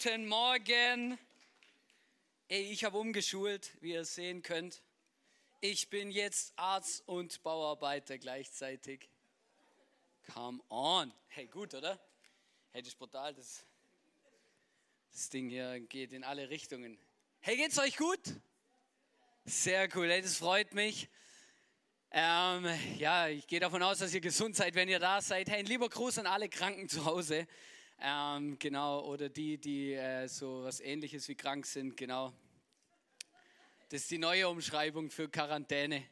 Guten 0.00 0.28
Morgen. 0.28 1.18
Ey, 2.46 2.70
ich 2.70 2.84
habe 2.84 2.98
umgeschult, 2.98 3.72
wie 3.80 3.94
ihr 3.94 4.04
sehen 4.04 4.42
könnt. 4.42 4.80
Ich 5.60 5.90
bin 5.90 6.12
jetzt 6.12 6.52
Arzt 6.54 7.02
und 7.08 7.42
Bauarbeiter 7.42 8.16
gleichzeitig. 8.16 9.08
Come 10.32 10.62
on. 10.68 11.12
Hey, 11.26 11.48
gut, 11.48 11.74
oder? 11.74 11.98
Hey, 12.70 12.82
das 12.82 12.92
ist 12.92 12.98
brutal. 13.00 13.34
Das, 13.34 13.66
das 15.10 15.30
Ding 15.30 15.48
hier 15.48 15.80
geht 15.80 16.12
in 16.12 16.22
alle 16.22 16.48
Richtungen. 16.48 16.96
Hey, 17.40 17.56
geht's 17.56 17.80
euch 17.80 17.96
gut? 17.96 18.20
Sehr 19.46 19.88
cool, 19.96 20.08
hey, 20.08 20.22
das 20.22 20.36
freut 20.36 20.74
mich. 20.74 21.08
Ähm, 22.12 22.68
ja, 22.98 23.26
ich 23.26 23.48
gehe 23.48 23.58
davon 23.58 23.82
aus, 23.82 23.98
dass 23.98 24.14
ihr 24.14 24.20
gesund 24.20 24.54
seid, 24.54 24.76
wenn 24.76 24.88
ihr 24.88 25.00
da 25.00 25.20
seid. 25.20 25.48
Hey, 25.48 25.58
ein 25.58 25.66
lieber 25.66 25.88
Gruß 25.88 26.18
an 26.18 26.28
alle 26.28 26.48
Kranken 26.48 26.88
zu 26.88 27.04
Hause. 27.04 27.48
Ähm, 28.00 28.56
genau, 28.60 29.04
oder 29.06 29.28
die, 29.28 29.58
die 29.58 29.94
äh, 29.94 30.28
so 30.28 30.62
was 30.62 30.78
ähnliches 30.78 31.28
wie 31.28 31.34
krank 31.34 31.66
sind, 31.66 31.96
genau. 31.96 32.32
Das 33.88 34.02
ist 34.02 34.10
die 34.12 34.18
neue 34.18 34.48
Umschreibung 34.48 35.10
für 35.10 35.28
Quarantäne. 35.28 36.06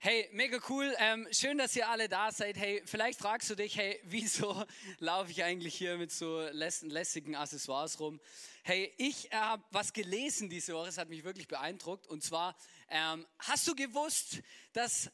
Hey, 0.00 0.28
mega 0.32 0.58
cool. 0.68 0.94
Ähm, 0.98 1.26
schön, 1.32 1.56
dass 1.56 1.74
ihr 1.74 1.88
alle 1.88 2.10
da 2.10 2.30
seid. 2.30 2.58
Hey, 2.58 2.82
vielleicht 2.84 3.18
fragst 3.20 3.48
du 3.48 3.54
dich, 3.54 3.76
hey, 3.76 3.98
wieso 4.04 4.64
laufe 4.98 5.30
ich 5.30 5.42
eigentlich 5.42 5.74
hier 5.74 5.96
mit 5.96 6.12
so 6.12 6.40
lässigen 6.52 7.34
Accessoires 7.34 7.98
rum? 7.98 8.20
Hey, 8.62 8.92
ich 8.98 9.30
habe 9.32 9.64
was 9.70 9.94
gelesen 9.94 10.50
diese 10.50 10.74
Woche, 10.74 10.88
es 10.88 10.98
hat 10.98 11.08
mich 11.08 11.24
wirklich 11.24 11.48
beeindruckt. 11.48 12.06
Und 12.06 12.22
zwar, 12.22 12.54
ähm, 12.90 13.26
hast 13.38 13.66
du 13.66 13.74
gewusst, 13.74 14.42
dass 14.74 15.10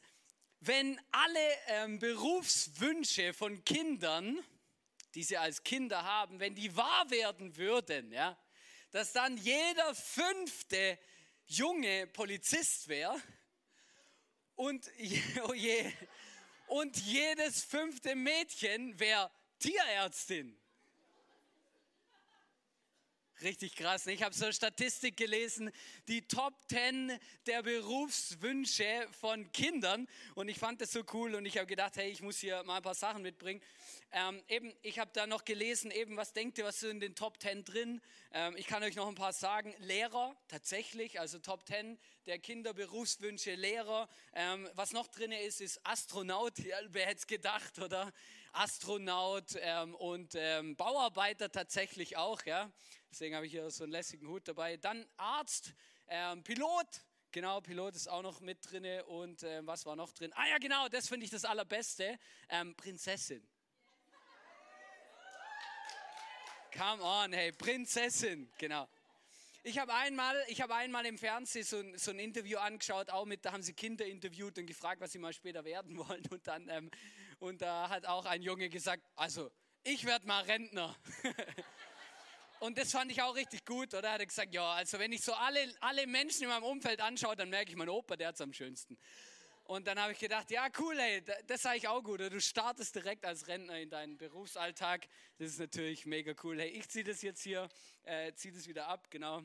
wenn 0.59 0.99
alle 1.11 1.39
ähm, 1.67 1.99
Berufswünsche 1.99 3.33
von 3.33 3.63
Kindern, 3.63 4.39
die 5.15 5.23
sie 5.23 5.37
als 5.37 5.63
Kinder 5.63 6.03
haben, 6.03 6.39
wenn 6.39 6.55
die 6.55 6.75
wahr 6.75 7.09
werden 7.09 7.55
würden, 7.55 8.11
ja, 8.11 8.37
dass 8.91 9.13
dann 9.13 9.37
jeder 9.37 9.95
fünfte 9.95 10.99
Junge 11.45 12.07
Polizist 12.07 12.87
wäre 12.87 13.19
und, 14.55 14.89
oh 15.43 15.53
und 16.67 16.97
jedes 16.97 17.63
fünfte 17.63 18.15
Mädchen 18.15 18.99
wäre 18.99 19.31
Tierärztin. 19.59 20.59
Richtig 23.41 23.75
krass. 23.75 24.07
Ich 24.07 24.23
habe 24.23 24.33
so 24.33 24.45
eine 24.45 24.53
Statistik 24.53 25.17
gelesen, 25.17 25.69
die 26.07 26.25
Top 26.25 26.53
10 26.69 27.19
der 27.45 27.63
Berufswünsche 27.63 29.07
von 29.19 29.51
Kindern. 29.51 30.07
Und 30.35 30.47
ich 30.47 30.57
fand 30.57 30.79
das 30.79 30.93
so 30.93 31.03
cool 31.11 31.35
und 31.35 31.45
ich 31.45 31.57
habe 31.57 31.67
gedacht, 31.67 31.97
hey, 31.97 32.09
ich 32.09 32.21
muss 32.21 32.37
hier 32.39 32.63
mal 32.63 32.77
ein 32.77 32.81
paar 32.81 32.95
Sachen 32.95 33.23
mitbringen. 33.23 33.61
Ähm, 34.13 34.41
eben, 34.47 34.73
ich 34.83 34.99
habe 34.99 35.11
da 35.13 35.27
noch 35.27 35.43
gelesen, 35.43 35.91
eben, 35.91 36.15
was 36.15 36.31
denkt 36.31 36.57
ihr, 36.59 36.63
was 36.63 36.81
ist 36.81 36.89
in 36.89 37.01
den 37.01 37.13
Top 37.13 37.41
10 37.41 37.65
drin? 37.65 38.01
Ähm, 38.31 38.55
ich 38.55 38.67
kann 38.67 38.81
euch 38.83 38.95
noch 38.95 39.09
ein 39.09 39.15
paar 39.15 39.33
sagen. 39.33 39.75
Lehrer, 39.79 40.33
tatsächlich, 40.47 41.19
also 41.19 41.37
Top 41.39 41.67
10 41.67 41.99
der 42.25 42.39
Kinderberufswünsche 42.39 43.55
Lehrer. 43.55 44.07
Ähm, 44.33 44.69
was 44.75 44.93
noch 44.93 45.07
drin 45.07 45.33
ist, 45.33 45.59
ist 45.59 45.81
Astronaut. 45.83 46.53
Ja, 46.65 46.77
wer 46.87 47.05
hätte 47.05 47.19
es 47.19 47.27
gedacht, 47.27 47.79
oder? 47.79 48.13
Astronaut 48.53 49.57
ähm, 49.59 49.93
und 49.95 50.33
ähm, 50.35 50.77
Bauarbeiter 50.77 51.51
tatsächlich 51.51 52.15
auch, 52.15 52.41
ja. 52.45 52.71
Deswegen 53.15 53.33
habe 53.33 53.45
ich 53.45 53.53
hier 53.53 53.71
so 53.71 53.85
einen 53.85 53.93
lässigen 53.93 54.27
Hut 54.27 54.45
dabei. 54.45 54.75
Dann 54.75 55.07
Arzt, 55.15 55.73
ähm, 56.09 56.43
Pilot, 56.43 56.85
Genau, 57.31 57.61
Pilot 57.61 57.95
ist 57.95 58.09
auch 58.09 58.21
noch 58.21 58.41
mit 58.41 58.69
drin. 58.69 58.85
Und 59.03 59.41
äh, 59.43 59.65
was 59.65 59.85
war 59.85 59.95
noch 59.95 60.11
drin? 60.11 60.33
Ah 60.35 60.47
ja, 60.49 60.57
genau, 60.57 60.89
das 60.89 61.07
finde 61.07 61.23
ich 61.23 61.31
das 61.31 61.45
Allerbeste. 61.45 62.19
Ähm, 62.49 62.75
Prinzessin. 62.75 63.41
Come 66.77 67.01
on, 67.01 67.31
hey, 67.31 67.53
Prinzessin, 67.53 68.51
genau. 68.57 68.85
Ich 69.63 69.79
habe 69.79 69.93
einmal, 69.93 70.35
habe 70.59 70.75
einmal 70.75 71.05
im 71.05 71.17
Fernsehen 71.17 71.63
so 71.63 71.79
ein, 71.79 71.97
so 71.97 72.11
ein, 72.11 72.19
Interview 72.19 72.57
angeschaut, 72.57 73.09
auch 73.09 73.23
mit, 73.23 73.45
da 73.45 73.53
haben 73.53 73.63
sie 73.63 73.73
Kinder 73.73 74.05
interviewt 74.05 74.57
und 74.57 74.65
gefragt, 74.65 74.99
was 74.99 75.13
sie 75.13 75.19
mal 75.19 75.31
später 75.31 75.63
werden 75.63 75.97
wollen. 76.05 76.25
Und 76.29 76.45
dann, 76.45 76.67
ähm, 76.67 76.91
und 77.39 77.61
da 77.61 77.87
hat 77.87 78.05
auch 78.07 78.25
ein 78.25 78.41
Junge 78.41 78.67
gesagt, 78.67 79.03
also 79.15 79.49
ich 79.85 80.03
werde 80.03 80.27
mal 80.27 80.43
Rentner. 80.43 80.93
und 82.65 82.79
das 82.79 82.91
fand 82.91 83.11
ich 83.11 83.21
auch 83.21 83.35
richtig 83.35 83.63
gut, 83.63 83.93
oder? 83.93 84.09
Er 84.09 84.13
hat 84.19 84.27
gesagt, 84.27 84.51
ja, 84.51 84.73
also 84.73 84.97
wenn 84.97 85.11
ich 85.11 85.21
so 85.21 85.33
alle, 85.33 85.71
alle 85.81 86.07
Menschen 86.07 86.43
in 86.43 86.49
meinem 86.49 86.63
Umfeld 86.63 86.99
anschaue, 86.99 87.35
dann 87.35 87.49
merke 87.49 87.69
ich, 87.69 87.77
mein 87.77 87.89
Opa, 87.89 88.15
der 88.15 88.29
hat 88.29 88.35
es 88.35 88.41
am 88.41 88.53
schönsten. 88.53 88.97
Und 89.65 89.85
dann 89.85 89.99
habe 89.99 90.13
ich 90.13 90.19
gedacht, 90.19 90.49
ja, 90.49 90.67
cool, 90.79 90.97
ey, 90.97 91.23
das 91.45 91.61
sage 91.61 91.77
ich 91.77 91.87
auch 91.87 92.01
gut. 92.03 92.21
Du 92.21 92.41
startest 92.41 92.95
direkt 92.95 93.23
als 93.23 93.47
Rentner 93.47 93.79
in 93.79 93.91
deinen 93.91 94.17
Berufsalltag. 94.17 95.07
Das 95.37 95.49
ist 95.49 95.59
natürlich 95.59 96.07
mega 96.07 96.33
cool. 96.43 96.59
Hey, 96.59 96.69
ich 96.69 96.89
ziehe 96.89 97.03
das 97.03 97.21
jetzt 97.21 97.43
hier, 97.43 97.69
äh, 98.03 98.33
ziehe 98.33 98.53
das 98.53 98.67
wieder 98.67 98.87
ab, 98.87 99.11
genau. 99.11 99.43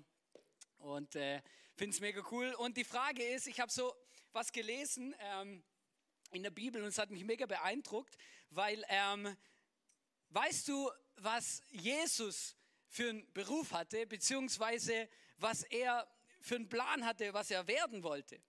Und 0.79 1.15
äh, 1.15 1.43
finde 1.77 1.95
es 1.95 2.01
mega 2.01 2.23
cool. 2.31 2.55
Und 2.55 2.79
die 2.79 2.85
Frage 2.85 3.23
ist, 3.23 3.47
ich 3.47 3.61
habe 3.61 3.71
so 3.71 3.95
was 4.33 4.51
gelesen 4.51 5.15
ähm, 5.21 5.63
in 6.33 6.43
der 6.43 6.51
Bibel 6.51 6.83
und 6.83 6.89
es 6.89 6.99
hat 6.99 7.11
mich 7.11 7.25
mega 7.25 7.45
beeindruckt, 7.45 8.17
weil, 8.49 8.83
ähm, 8.89 9.37
weißt 10.31 10.69
du, 10.69 10.91
was 11.17 11.63
Jesus 11.69 12.57
für 12.91 13.09
einen 13.09 13.33
Beruf 13.33 13.73
hatte, 13.73 14.07
beziehungsweise 14.07 15.09
was 15.39 15.63
er 15.63 16.07
für 16.41 16.57
einen 16.57 16.69
Plan 16.69 17.07
hatte, 17.07 17.33
was 17.33 17.51
er 17.51 17.67
werden 17.67 18.03
wollte? 18.03 18.43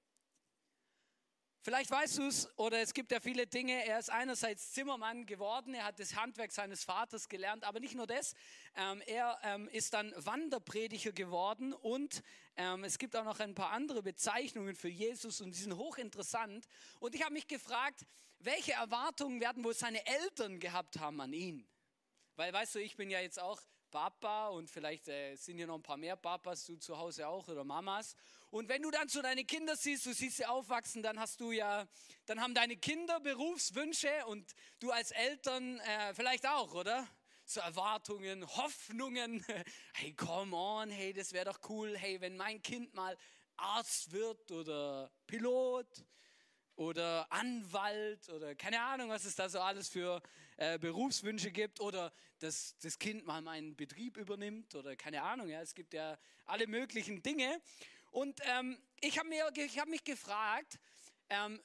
Vielleicht 1.63 1.91
weißt 1.91 2.17
du 2.17 2.23
es, 2.23 2.49
oder 2.57 2.81
es 2.81 2.91
gibt 2.91 3.11
ja 3.11 3.19
viele 3.19 3.45
Dinge. 3.45 3.85
Er 3.85 3.99
ist 3.99 4.09
einerseits 4.09 4.71
Zimmermann 4.71 5.27
geworden, 5.27 5.75
er 5.75 5.85
hat 5.85 5.99
das 5.99 6.15
Handwerk 6.15 6.51
seines 6.51 6.83
Vaters 6.83 7.29
gelernt, 7.29 7.65
aber 7.65 7.79
nicht 7.79 7.93
nur 7.93 8.07
das. 8.07 8.33
Ähm, 8.75 9.03
er 9.05 9.39
ähm, 9.43 9.69
ist 9.69 9.93
dann 9.93 10.11
Wanderprediger 10.17 11.11
geworden 11.11 11.73
und 11.73 12.23
ähm, 12.55 12.83
es 12.83 12.97
gibt 12.97 13.15
auch 13.15 13.25
noch 13.25 13.39
ein 13.39 13.53
paar 13.53 13.69
andere 13.69 14.01
Bezeichnungen 14.01 14.75
für 14.75 14.89
Jesus 14.89 15.39
und 15.39 15.51
die 15.51 15.59
sind 15.59 15.77
hochinteressant. 15.77 16.65
Und 16.99 17.13
ich 17.13 17.21
habe 17.21 17.33
mich 17.33 17.47
gefragt, 17.47 18.07
welche 18.39 18.71
Erwartungen 18.71 19.39
werden 19.39 19.63
wohl 19.63 19.75
seine 19.75 20.03
Eltern 20.07 20.59
gehabt 20.59 20.97
haben 20.99 21.21
an 21.21 21.31
ihn? 21.31 21.67
Weil, 22.37 22.51
weißt 22.51 22.73
du, 22.73 22.79
ich 22.79 22.95
bin 22.95 23.11
ja 23.11 23.19
jetzt 23.19 23.39
auch 23.39 23.61
Papa 23.91 24.47
und 24.47 24.69
vielleicht 24.69 25.09
äh, 25.09 25.35
sind 25.35 25.57
hier 25.57 25.67
noch 25.67 25.75
ein 25.75 25.83
paar 25.83 25.97
mehr 25.97 26.15
Papas, 26.15 26.65
du 26.65 26.77
zu 26.77 26.97
Hause 26.97 27.27
auch 27.27 27.47
oder 27.49 27.65
Mamas. 27.65 28.15
Und 28.49 28.69
wenn 28.69 28.81
du 28.81 28.89
dann 28.89 29.09
so 29.09 29.21
deine 29.21 29.43
Kinder 29.43 29.75
siehst, 29.75 30.05
du 30.05 30.13
siehst 30.13 30.37
sie 30.37 30.45
aufwachsen, 30.45 31.03
dann 31.03 31.19
hast 31.19 31.41
du 31.41 31.51
ja, 31.51 31.87
dann 32.25 32.41
haben 32.41 32.55
deine 32.55 32.77
Kinder 32.77 33.19
Berufswünsche 33.19 34.25
und 34.27 34.55
du 34.79 34.91
als 34.91 35.11
Eltern 35.11 35.79
äh, 35.79 36.13
vielleicht 36.13 36.47
auch, 36.47 36.73
oder? 36.73 37.07
So 37.45 37.59
Erwartungen, 37.59 38.47
Hoffnungen. 38.55 39.45
Hey, 39.93 40.13
come 40.13 40.55
on, 40.55 40.89
hey, 40.89 41.11
das 41.11 41.33
wäre 41.33 41.45
doch 41.45 41.59
cool. 41.69 41.97
Hey, 41.97 42.21
wenn 42.21 42.37
mein 42.37 42.61
Kind 42.61 42.93
mal 42.93 43.17
Arzt 43.57 44.11
wird 44.11 44.51
oder 44.51 45.11
Pilot 45.27 46.05
oder 46.75 47.31
Anwalt 47.31 48.29
oder 48.29 48.55
keine 48.55 48.81
Ahnung, 48.81 49.09
was 49.09 49.25
es 49.25 49.35
da 49.35 49.49
so 49.49 49.59
alles 49.59 49.89
für 49.89 50.21
äh, 50.57 50.77
Berufswünsche 50.79 51.51
gibt 51.51 51.79
oder 51.79 52.13
dass 52.39 52.77
das 52.79 52.99
Kind 52.99 53.25
mal 53.25 53.41
meinen 53.41 53.75
Betrieb 53.75 54.17
übernimmt 54.17 54.75
oder 54.75 54.95
keine 54.95 55.21
Ahnung. 55.23 55.47
Ja, 55.47 55.61
es 55.61 55.73
gibt 55.75 55.93
ja 55.93 56.17
alle 56.45 56.67
möglichen 56.67 57.21
Dinge. 57.21 57.61
Und 58.11 58.39
ähm, 58.43 58.77
ich 58.99 59.17
habe 59.17 59.29
hab 59.29 59.87
mich 59.87 60.03
gefragt, 60.03 60.79
ähm, 61.29 61.61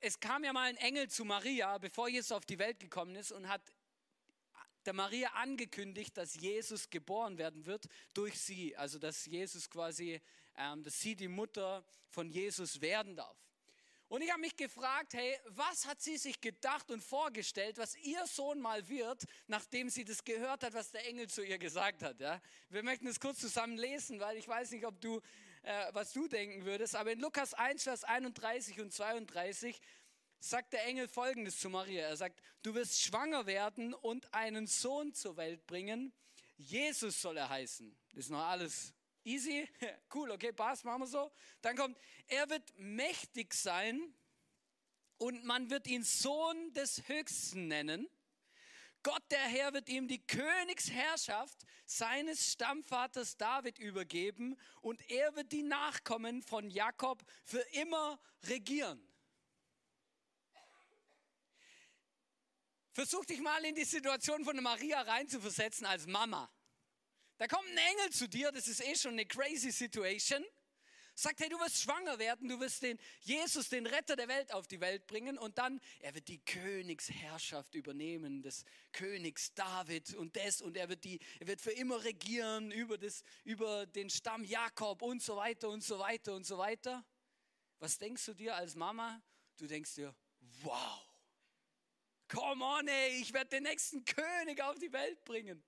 es 0.00 0.20
kam 0.20 0.44
ja 0.44 0.52
mal 0.52 0.68
ein 0.68 0.76
Engel 0.76 1.08
zu 1.08 1.24
Maria, 1.24 1.78
bevor 1.78 2.08
Jesus 2.08 2.32
auf 2.32 2.44
die 2.44 2.58
Welt 2.58 2.80
gekommen 2.80 3.14
ist 3.16 3.32
und 3.32 3.48
hat 3.48 3.62
der 4.86 4.92
Maria 4.92 5.30
angekündigt, 5.34 6.16
dass 6.16 6.34
Jesus 6.34 6.88
geboren 6.88 7.36
werden 7.36 7.66
wird 7.66 7.86
durch 8.14 8.40
sie. 8.40 8.76
Also 8.76 8.98
dass 8.98 9.26
Jesus 9.26 9.68
quasi, 9.68 10.20
ähm, 10.56 10.82
dass 10.82 11.00
sie 11.00 11.14
die 11.14 11.28
Mutter 11.28 11.84
von 12.08 12.30
Jesus 12.30 12.80
werden 12.80 13.16
darf. 13.16 13.36
Und 14.08 14.22
ich 14.22 14.30
habe 14.30 14.40
mich 14.40 14.56
gefragt, 14.56 15.12
hey, 15.12 15.38
was 15.48 15.86
hat 15.86 16.00
sie 16.00 16.16
sich 16.16 16.40
gedacht 16.40 16.90
und 16.90 17.04
vorgestellt, 17.04 17.76
was 17.76 17.94
ihr 17.96 18.26
Sohn 18.26 18.58
mal 18.58 18.88
wird, 18.88 19.24
nachdem 19.46 19.90
sie 19.90 20.04
das 20.04 20.24
gehört 20.24 20.64
hat, 20.64 20.72
was 20.72 20.90
der 20.90 21.06
Engel 21.06 21.28
zu 21.28 21.44
ihr 21.44 21.58
gesagt 21.58 22.02
hat. 22.02 22.18
Ja? 22.18 22.40
Wir 22.70 22.82
möchten 22.82 23.06
es 23.06 23.20
kurz 23.20 23.38
zusammen 23.38 23.76
lesen, 23.76 24.18
weil 24.18 24.38
ich 24.38 24.48
weiß 24.48 24.70
nicht, 24.70 24.86
ob 24.86 24.98
du, 25.02 25.20
äh, 25.62 25.92
was 25.92 26.14
du 26.14 26.26
denken 26.26 26.64
würdest. 26.64 26.96
Aber 26.96 27.12
in 27.12 27.20
Lukas 27.20 27.52
1, 27.52 27.82
Vers 27.82 28.04
31 28.04 28.80
und 28.80 28.94
32 28.94 29.78
sagt 30.40 30.72
der 30.72 30.86
Engel 30.86 31.06
Folgendes 31.06 31.60
zu 31.60 31.68
Maria. 31.68 32.08
Er 32.08 32.16
sagt, 32.16 32.40
du 32.62 32.74
wirst 32.74 33.02
schwanger 33.02 33.44
werden 33.44 33.92
und 33.92 34.32
einen 34.32 34.66
Sohn 34.66 35.12
zur 35.12 35.36
Welt 35.36 35.66
bringen. 35.66 36.14
Jesus 36.56 37.20
soll 37.20 37.36
er 37.36 37.50
heißen. 37.50 37.94
Das 38.14 38.24
ist 38.24 38.30
noch 38.30 38.46
alles 38.46 38.94
Easy, 39.28 39.68
cool, 40.14 40.30
okay, 40.30 40.52
passt, 40.52 40.84
machen 40.84 41.02
wir 41.02 41.06
so. 41.06 41.30
Dann 41.60 41.76
kommt, 41.76 41.98
er 42.28 42.48
wird 42.48 42.62
mächtig 42.78 43.52
sein 43.52 44.14
und 45.18 45.44
man 45.44 45.68
wird 45.68 45.86
ihn 45.86 46.02
Sohn 46.02 46.72
des 46.72 47.06
Höchsten 47.08 47.68
nennen. 47.68 48.08
Gott 49.02 49.22
der 49.30 49.40
Herr 49.40 49.74
wird 49.74 49.90
ihm 49.90 50.08
die 50.08 50.26
Königsherrschaft 50.26 51.66
seines 51.84 52.52
Stammvaters 52.52 53.36
David 53.36 53.78
übergeben 53.78 54.56
und 54.80 54.98
er 55.10 55.36
wird 55.36 55.52
die 55.52 55.62
Nachkommen 55.62 56.42
von 56.42 56.70
Jakob 56.70 57.22
für 57.44 57.60
immer 57.72 58.18
regieren. 58.44 58.98
Versuch 62.94 63.26
dich 63.26 63.40
mal 63.40 63.62
in 63.64 63.74
die 63.74 63.84
Situation 63.84 64.42
von 64.42 64.60
Maria 64.62 65.02
reinzuversetzen 65.02 65.86
als 65.86 66.06
Mama. 66.06 66.50
Da 67.38 67.46
kommt 67.46 67.68
ein 67.68 67.78
Engel 67.78 68.10
zu 68.10 68.28
dir, 68.28 68.50
das 68.50 68.66
ist 68.66 68.84
eh 68.84 68.96
schon 68.96 69.12
eine 69.12 69.24
crazy 69.24 69.70
Situation. 69.70 70.44
Sagt, 71.14 71.40
hey, 71.40 71.48
du 71.48 71.58
wirst 71.58 71.82
schwanger 71.82 72.18
werden, 72.18 72.48
du 72.48 72.60
wirst 72.60 72.82
den 72.82 72.98
Jesus, 73.20 73.68
den 73.68 73.86
Retter 73.86 74.14
der 74.14 74.28
Welt, 74.28 74.52
auf 74.52 74.68
die 74.68 74.80
Welt 74.80 75.06
bringen 75.06 75.36
und 75.38 75.58
dann, 75.58 75.80
er 76.00 76.14
wird 76.14 76.28
die 76.28 76.38
Königsherrschaft 76.44 77.74
übernehmen, 77.74 78.42
des 78.42 78.64
Königs 78.92 79.52
David 79.54 80.14
und 80.14 80.36
des 80.36 80.62
und 80.62 80.76
er 80.76 80.88
wird 80.88 81.02
die, 81.02 81.18
er 81.40 81.48
wird 81.48 81.60
für 81.60 81.72
immer 81.72 82.02
regieren 82.04 82.70
über 82.70 82.98
das, 82.98 83.24
über 83.44 83.86
den 83.86 84.10
Stamm 84.10 84.44
Jakob 84.44 85.02
und 85.02 85.22
so 85.22 85.36
weiter 85.36 85.70
und 85.70 85.82
so 85.82 85.98
weiter 85.98 86.34
und 86.34 86.44
so 86.44 86.58
weiter. 86.58 87.04
Was 87.78 87.98
denkst 87.98 88.24
du 88.26 88.34
dir 88.34 88.54
als 88.54 88.74
Mama? 88.74 89.20
Du 89.56 89.66
denkst 89.66 89.94
dir, 89.94 90.14
wow, 90.62 91.02
come 92.28 92.64
on, 92.64 92.86
ey, 92.86 93.20
ich 93.20 93.32
werde 93.32 93.50
den 93.50 93.64
nächsten 93.64 94.04
König 94.04 94.62
auf 94.62 94.78
die 94.78 94.92
Welt 94.92 95.24
bringen. 95.24 95.64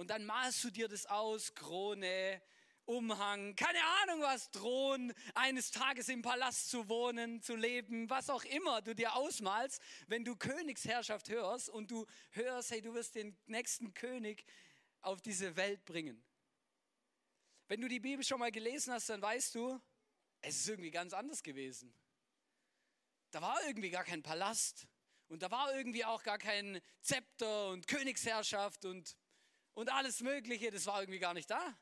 Und 0.00 0.08
dann 0.08 0.24
malst 0.24 0.64
du 0.64 0.70
dir 0.70 0.88
das 0.88 1.04
aus, 1.04 1.54
Krone, 1.54 2.40
Umhang, 2.86 3.54
keine 3.54 3.84
Ahnung 4.00 4.22
was, 4.22 4.50
drohen, 4.50 5.12
eines 5.34 5.72
Tages 5.72 6.08
im 6.08 6.22
Palast 6.22 6.70
zu 6.70 6.88
wohnen, 6.88 7.42
zu 7.42 7.54
leben, 7.54 8.08
was 8.08 8.30
auch 8.30 8.42
immer 8.44 8.80
du 8.80 8.94
dir 8.94 9.14
ausmalst, 9.14 9.78
wenn 10.06 10.24
du 10.24 10.36
Königsherrschaft 10.36 11.28
hörst 11.28 11.68
und 11.68 11.90
du 11.90 12.06
hörst, 12.30 12.70
hey, 12.70 12.80
du 12.80 12.94
wirst 12.94 13.14
den 13.14 13.36
nächsten 13.44 13.92
König 13.92 14.46
auf 15.02 15.20
diese 15.20 15.54
Welt 15.56 15.84
bringen. 15.84 16.24
Wenn 17.68 17.82
du 17.82 17.86
die 17.86 18.00
Bibel 18.00 18.24
schon 18.24 18.40
mal 18.40 18.50
gelesen 18.50 18.94
hast, 18.94 19.10
dann 19.10 19.20
weißt 19.20 19.54
du, 19.54 19.82
es 20.40 20.60
ist 20.60 20.68
irgendwie 20.70 20.92
ganz 20.92 21.12
anders 21.12 21.42
gewesen. 21.42 21.94
Da 23.32 23.42
war 23.42 23.62
irgendwie 23.66 23.90
gar 23.90 24.04
kein 24.04 24.22
Palast 24.22 24.88
und 25.28 25.42
da 25.42 25.50
war 25.50 25.76
irgendwie 25.76 26.06
auch 26.06 26.22
gar 26.22 26.38
kein 26.38 26.80
Zepter 27.02 27.68
und 27.68 27.86
Königsherrschaft 27.86 28.86
und 28.86 29.14
und 29.80 29.90
alles 29.90 30.20
Mögliche, 30.20 30.70
das 30.70 30.84
war 30.84 31.00
irgendwie 31.00 31.20
gar 31.20 31.32
nicht 31.32 31.50
da. 31.50 31.74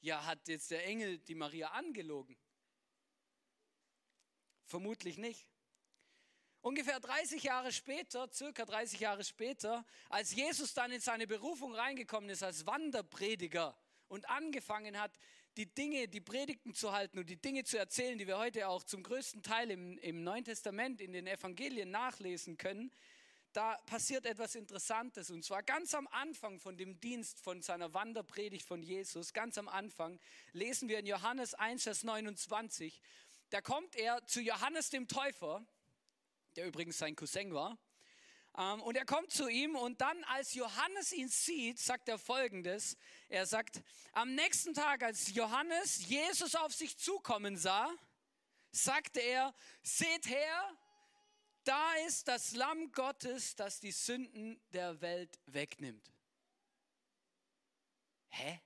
Ja, 0.00 0.26
hat 0.26 0.46
jetzt 0.48 0.70
der 0.70 0.84
Engel 0.84 1.18
die 1.18 1.34
Maria 1.34 1.68
angelogen? 1.68 2.36
Vermutlich 4.66 5.16
nicht. 5.16 5.48
Ungefähr 6.60 7.00
30 7.00 7.42
Jahre 7.42 7.72
später, 7.72 8.30
circa 8.30 8.66
30 8.66 9.00
Jahre 9.00 9.24
später, 9.24 9.86
als 10.10 10.34
Jesus 10.34 10.74
dann 10.74 10.92
in 10.92 11.00
seine 11.00 11.26
Berufung 11.26 11.74
reingekommen 11.74 12.28
ist 12.28 12.42
als 12.42 12.66
Wanderprediger 12.66 13.74
und 14.08 14.28
angefangen 14.28 15.00
hat, 15.00 15.18
die 15.56 15.72
Dinge, 15.72 16.06
die 16.06 16.20
Predigten 16.20 16.74
zu 16.74 16.92
halten 16.92 17.18
und 17.18 17.30
die 17.30 17.40
Dinge 17.40 17.64
zu 17.64 17.78
erzählen, 17.78 18.18
die 18.18 18.26
wir 18.26 18.36
heute 18.36 18.68
auch 18.68 18.82
zum 18.82 19.02
größten 19.02 19.42
Teil 19.42 19.70
im, 19.70 19.96
im 19.98 20.22
Neuen 20.22 20.44
Testament, 20.44 21.00
in 21.00 21.14
den 21.14 21.26
Evangelien 21.26 21.90
nachlesen 21.90 22.58
können, 22.58 22.92
da 23.52 23.76
passiert 23.86 24.26
etwas 24.26 24.54
Interessantes. 24.54 25.30
Und 25.30 25.44
zwar 25.44 25.62
ganz 25.62 25.94
am 25.94 26.06
Anfang 26.08 26.58
von 26.60 26.76
dem 26.76 27.00
Dienst, 27.00 27.40
von 27.40 27.62
seiner 27.62 27.94
Wanderpredigt 27.94 28.66
von 28.66 28.82
Jesus, 28.82 29.32
ganz 29.32 29.58
am 29.58 29.68
Anfang, 29.68 30.18
lesen 30.52 30.88
wir 30.88 30.98
in 30.98 31.06
Johannes 31.06 31.54
1, 31.54 31.82
Vers 31.82 32.04
29, 32.04 33.00
da 33.50 33.60
kommt 33.60 33.96
er 33.96 34.26
zu 34.26 34.40
Johannes 34.40 34.90
dem 34.90 35.08
Täufer, 35.08 35.64
der 36.56 36.66
übrigens 36.66 36.98
sein 36.98 37.16
Cousin 37.16 37.54
war. 37.54 37.78
Ähm, 38.58 38.82
und 38.82 38.96
er 38.96 39.06
kommt 39.06 39.30
zu 39.30 39.48
ihm 39.48 39.76
und 39.76 40.00
dann, 40.00 40.22
als 40.24 40.54
Johannes 40.54 41.12
ihn 41.12 41.28
sieht, 41.28 41.78
sagt 41.78 42.08
er 42.08 42.18
folgendes. 42.18 42.96
Er 43.28 43.46
sagt, 43.46 43.80
am 44.12 44.34
nächsten 44.34 44.74
Tag, 44.74 45.02
als 45.02 45.34
Johannes 45.34 46.06
Jesus 46.08 46.54
auf 46.56 46.74
sich 46.74 46.98
zukommen 46.98 47.56
sah, 47.56 47.90
sagte 48.70 49.20
er, 49.20 49.54
seht 49.82 50.28
her, 50.28 50.76
da 51.68 51.94
ist 52.06 52.26
das 52.28 52.52
Lamm 52.52 52.92
Gottes, 52.92 53.54
das 53.54 53.78
die 53.78 53.92
Sünden 53.92 54.58
der 54.72 55.02
Welt 55.02 55.38
wegnimmt. 55.44 56.10
Hä? 58.30 58.62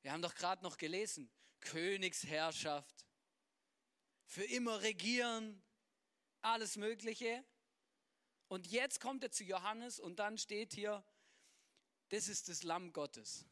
Wir 0.00 0.12
haben 0.12 0.22
doch 0.22 0.34
gerade 0.34 0.62
noch 0.62 0.78
gelesen, 0.78 1.30
Königsherrschaft, 1.60 3.06
für 4.24 4.44
immer 4.44 4.80
regieren, 4.80 5.62
alles 6.40 6.76
Mögliche. 6.76 7.44
Und 8.48 8.66
jetzt 8.68 9.00
kommt 9.00 9.22
er 9.22 9.30
zu 9.30 9.44
Johannes 9.44 10.00
und 10.00 10.20
dann 10.20 10.38
steht 10.38 10.72
hier, 10.72 11.04
das 12.08 12.28
ist 12.28 12.48
das 12.48 12.62
Lamm 12.62 12.94
Gottes. 12.94 13.44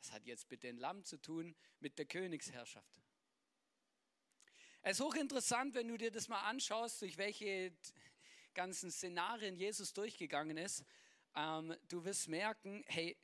Was 0.00 0.12
hat 0.12 0.26
jetzt 0.26 0.50
mit 0.50 0.62
dem 0.62 0.76
Lamm 0.76 1.02
zu 1.02 1.16
tun, 1.16 1.56
mit 1.80 1.98
der 1.98 2.04
Königsherrschaft? 2.04 3.00
Es 4.90 5.00
ist 5.00 5.04
hochinteressant, 5.04 5.74
wenn 5.74 5.86
du 5.88 5.98
dir 5.98 6.10
das 6.10 6.28
mal 6.28 6.48
anschaust, 6.48 7.02
durch 7.02 7.18
welche 7.18 7.76
ganzen 8.54 8.90
Szenarien 8.90 9.54
Jesus 9.54 9.92
durchgegangen 9.92 10.56
ist. 10.56 10.82
Ähm, 11.34 11.76
du 11.88 12.06
wirst 12.06 12.26
merken, 12.28 12.82
hey, 12.86 13.14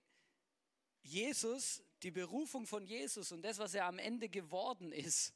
Jesus, 1.00 1.82
die 2.02 2.10
Berufung 2.10 2.66
von 2.66 2.84
Jesus 2.84 3.32
und 3.32 3.40
das, 3.40 3.56
was 3.56 3.72
er 3.72 3.86
am 3.86 3.98
Ende 3.98 4.28
geworden 4.28 4.92
ist, 4.92 5.32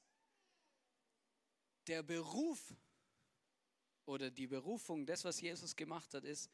der 1.86 2.02
Beruf 2.02 2.74
oder 4.04 4.30
die 4.30 4.48
Berufung, 4.48 5.06
das, 5.06 5.24
was 5.24 5.40
Jesus 5.40 5.74
gemacht 5.76 6.12
hat, 6.12 6.24
ist 6.24 6.50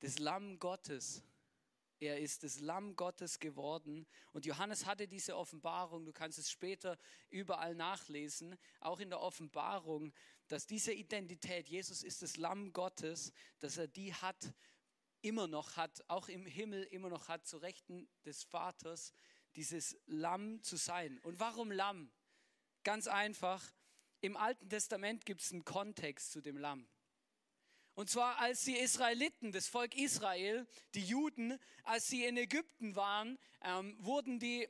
das 0.00 0.18
Lamm 0.18 0.58
Gottes 0.58 1.22
er 2.00 2.18
ist 2.18 2.44
das 2.44 2.60
Lamm 2.60 2.94
Gottes 2.96 3.38
geworden. 3.38 4.06
Und 4.32 4.46
Johannes 4.46 4.86
hatte 4.86 5.08
diese 5.08 5.36
Offenbarung. 5.36 6.04
Du 6.04 6.12
kannst 6.12 6.38
es 6.38 6.50
später 6.50 6.98
überall 7.30 7.74
nachlesen, 7.74 8.56
auch 8.80 9.00
in 9.00 9.10
der 9.10 9.20
Offenbarung, 9.20 10.12
dass 10.46 10.66
diese 10.66 10.92
Identität, 10.92 11.68
Jesus 11.68 12.02
ist 12.02 12.22
das 12.22 12.36
Lamm 12.36 12.72
Gottes, 12.72 13.32
dass 13.58 13.76
er 13.76 13.88
die 13.88 14.14
hat, 14.14 14.54
immer 15.20 15.48
noch 15.48 15.76
hat, 15.76 16.04
auch 16.08 16.28
im 16.28 16.46
Himmel 16.46 16.84
immer 16.84 17.08
noch 17.08 17.28
hat, 17.28 17.46
zu 17.46 17.58
Rechten 17.58 18.08
des 18.24 18.44
Vaters, 18.44 19.12
dieses 19.56 19.96
Lamm 20.06 20.62
zu 20.62 20.76
sein. 20.76 21.18
Und 21.20 21.40
warum 21.40 21.72
Lamm? 21.72 22.12
Ganz 22.84 23.08
einfach, 23.08 23.64
im 24.20 24.36
Alten 24.36 24.68
Testament 24.68 25.26
gibt 25.26 25.42
es 25.42 25.52
einen 25.52 25.64
Kontext 25.64 26.32
zu 26.32 26.40
dem 26.40 26.56
Lamm. 26.56 26.88
Und 27.98 28.08
zwar 28.08 28.38
als 28.38 28.62
die 28.62 28.76
Israeliten, 28.76 29.50
das 29.50 29.66
Volk 29.66 29.96
Israel, 29.96 30.68
die 30.94 31.04
Juden, 31.04 31.58
als 31.82 32.06
sie 32.06 32.24
in 32.24 32.36
Ägypten 32.36 32.94
waren, 32.94 33.36
ähm, 33.60 33.96
wurden 33.98 34.38
die 34.38 34.68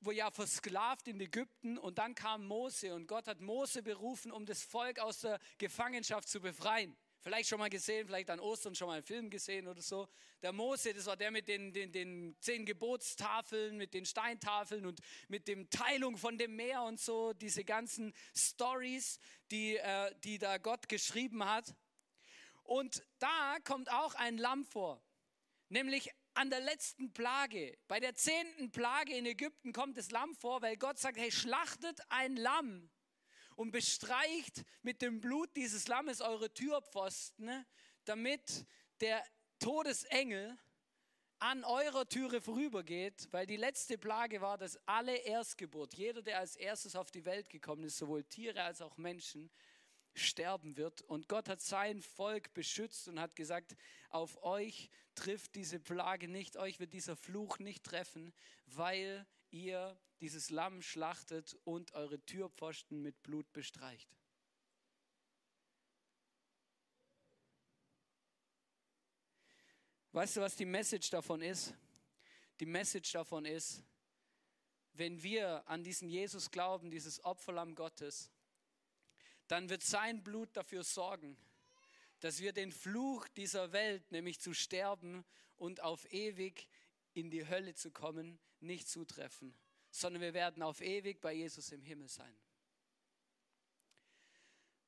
wo 0.00 0.12
ja 0.12 0.30
versklavt 0.30 1.06
in 1.06 1.20
Ägypten 1.20 1.76
und 1.76 1.98
dann 1.98 2.14
kam 2.14 2.46
Mose 2.46 2.94
und 2.94 3.06
Gott 3.06 3.26
hat 3.26 3.42
Mose 3.42 3.82
berufen, 3.82 4.32
um 4.32 4.46
das 4.46 4.62
Volk 4.62 4.98
aus 4.98 5.20
der 5.20 5.38
Gefangenschaft 5.58 6.26
zu 6.26 6.40
befreien. 6.40 6.96
Vielleicht 7.20 7.50
schon 7.50 7.58
mal 7.58 7.68
gesehen, 7.68 8.06
vielleicht 8.06 8.30
an 8.30 8.40
Ostern 8.40 8.74
schon 8.74 8.88
mal 8.88 8.94
einen 8.94 9.02
Film 9.02 9.28
gesehen 9.28 9.68
oder 9.68 9.82
so. 9.82 10.08
Der 10.40 10.54
Mose, 10.54 10.94
das 10.94 11.04
war 11.04 11.18
der 11.18 11.30
mit 11.30 11.48
den, 11.48 11.74
den, 11.74 11.92
den 11.92 12.34
zehn 12.40 12.64
Gebotstafeln, 12.64 13.76
mit 13.76 13.92
den 13.92 14.06
Steintafeln 14.06 14.86
und 14.86 15.00
mit 15.28 15.48
dem 15.48 15.68
Teilung 15.68 16.16
von 16.16 16.38
dem 16.38 16.56
Meer 16.56 16.82
und 16.84 16.98
so, 16.98 17.34
diese 17.34 17.62
ganzen 17.62 18.14
Stories, 18.34 19.18
die, 19.50 19.76
äh, 19.76 20.14
die 20.24 20.38
da 20.38 20.56
Gott 20.56 20.88
geschrieben 20.88 21.44
hat. 21.44 21.74
Und 22.70 23.02
da 23.18 23.56
kommt 23.64 23.90
auch 23.90 24.14
ein 24.14 24.38
Lamm 24.38 24.64
vor, 24.64 25.02
nämlich 25.70 26.08
an 26.34 26.50
der 26.50 26.60
letzten 26.60 27.12
Plage. 27.12 27.76
Bei 27.88 27.98
der 27.98 28.14
zehnten 28.14 28.70
Plage 28.70 29.12
in 29.12 29.26
Ägypten 29.26 29.72
kommt 29.72 29.98
das 29.98 30.12
Lamm 30.12 30.36
vor, 30.36 30.62
weil 30.62 30.76
Gott 30.76 30.96
sagt, 30.96 31.18
hey, 31.18 31.32
schlachtet 31.32 31.98
ein 32.10 32.36
Lamm 32.36 32.88
und 33.56 33.72
bestreicht 33.72 34.62
mit 34.82 35.02
dem 35.02 35.20
Blut 35.20 35.50
dieses 35.56 35.88
Lammes 35.88 36.20
eure 36.20 36.54
Türpfosten, 36.54 37.66
damit 38.04 38.64
der 39.00 39.20
Todesengel 39.58 40.56
an 41.40 41.64
eurer 41.64 42.08
Türe 42.08 42.40
vorübergeht, 42.40 43.26
weil 43.32 43.46
die 43.46 43.56
letzte 43.56 43.98
Plage 43.98 44.42
war, 44.42 44.58
dass 44.58 44.78
alle 44.86 45.16
Erstgeburt, 45.16 45.94
jeder, 45.94 46.22
der 46.22 46.38
als 46.38 46.54
erstes 46.54 46.94
auf 46.94 47.10
die 47.10 47.24
Welt 47.24 47.50
gekommen 47.50 47.82
ist, 47.82 47.98
sowohl 47.98 48.22
Tiere 48.22 48.62
als 48.62 48.80
auch 48.80 48.96
Menschen, 48.96 49.50
sterben 50.14 50.76
wird. 50.76 51.02
Und 51.02 51.28
Gott 51.28 51.48
hat 51.48 51.60
sein 51.60 52.02
Volk 52.02 52.52
beschützt 52.54 53.08
und 53.08 53.20
hat 53.20 53.36
gesagt, 53.36 53.76
auf 54.08 54.42
euch 54.42 54.90
trifft 55.14 55.54
diese 55.54 55.78
Plage 55.78 56.28
nicht, 56.28 56.56
euch 56.56 56.80
wird 56.80 56.92
dieser 56.92 57.16
Fluch 57.16 57.58
nicht 57.58 57.84
treffen, 57.84 58.32
weil 58.66 59.26
ihr 59.50 59.98
dieses 60.20 60.50
Lamm 60.50 60.82
schlachtet 60.82 61.56
und 61.64 61.92
eure 61.92 62.20
Türpfosten 62.24 63.02
mit 63.02 63.22
Blut 63.22 63.52
bestreicht. 63.52 64.08
Weißt 70.12 70.36
du, 70.36 70.40
was 70.40 70.56
die 70.56 70.66
Message 70.66 71.10
davon 71.10 71.40
ist? 71.40 71.72
Die 72.58 72.66
Message 72.66 73.12
davon 73.12 73.44
ist, 73.44 73.84
wenn 74.92 75.22
wir 75.22 75.66
an 75.68 75.84
diesen 75.84 76.08
Jesus 76.08 76.50
glauben, 76.50 76.90
dieses 76.90 77.24
Opferlamm 77.24 77.76
Gottes, 77.76 78.30
dann 79.50 79.68
wird 79.68 79.82
sein 79.82 80.22
Blut 80.22 80.56
dafür 80.56 80.84
sorgen, 80.84 81.36
dass 82.20 82.40
wir 82.40 82.52
den 82.52 82.72
Fluch 82.72 83.26
dieser 83.28 83.72
Welt, 83.72 84.10
nämlich 84.12 84.40
zu 84.40 84.54
sterben 84.54 85.24
und 85.56 85.82
auf 85.82 86.10
ewig 86.12 86.68
in 87.14 87.30
die 87.30 87.48
Hölle 87.48 87.74
zu 87.74 87.90
kommen, 87.90 88.38
nicht 88.60 88.88
zutreffen, 88.88 89.54
sondern 89.90 90.22
wir 90.22 90.34
werden 90.34 90.62
auf 90.62 90.80
ewig 90.80 91.20
bei 91.20 91.32
Jesus 91.32 91.72
im 91.72 91.82
Himmel 91.82 92.08
sein. 92.08 92.34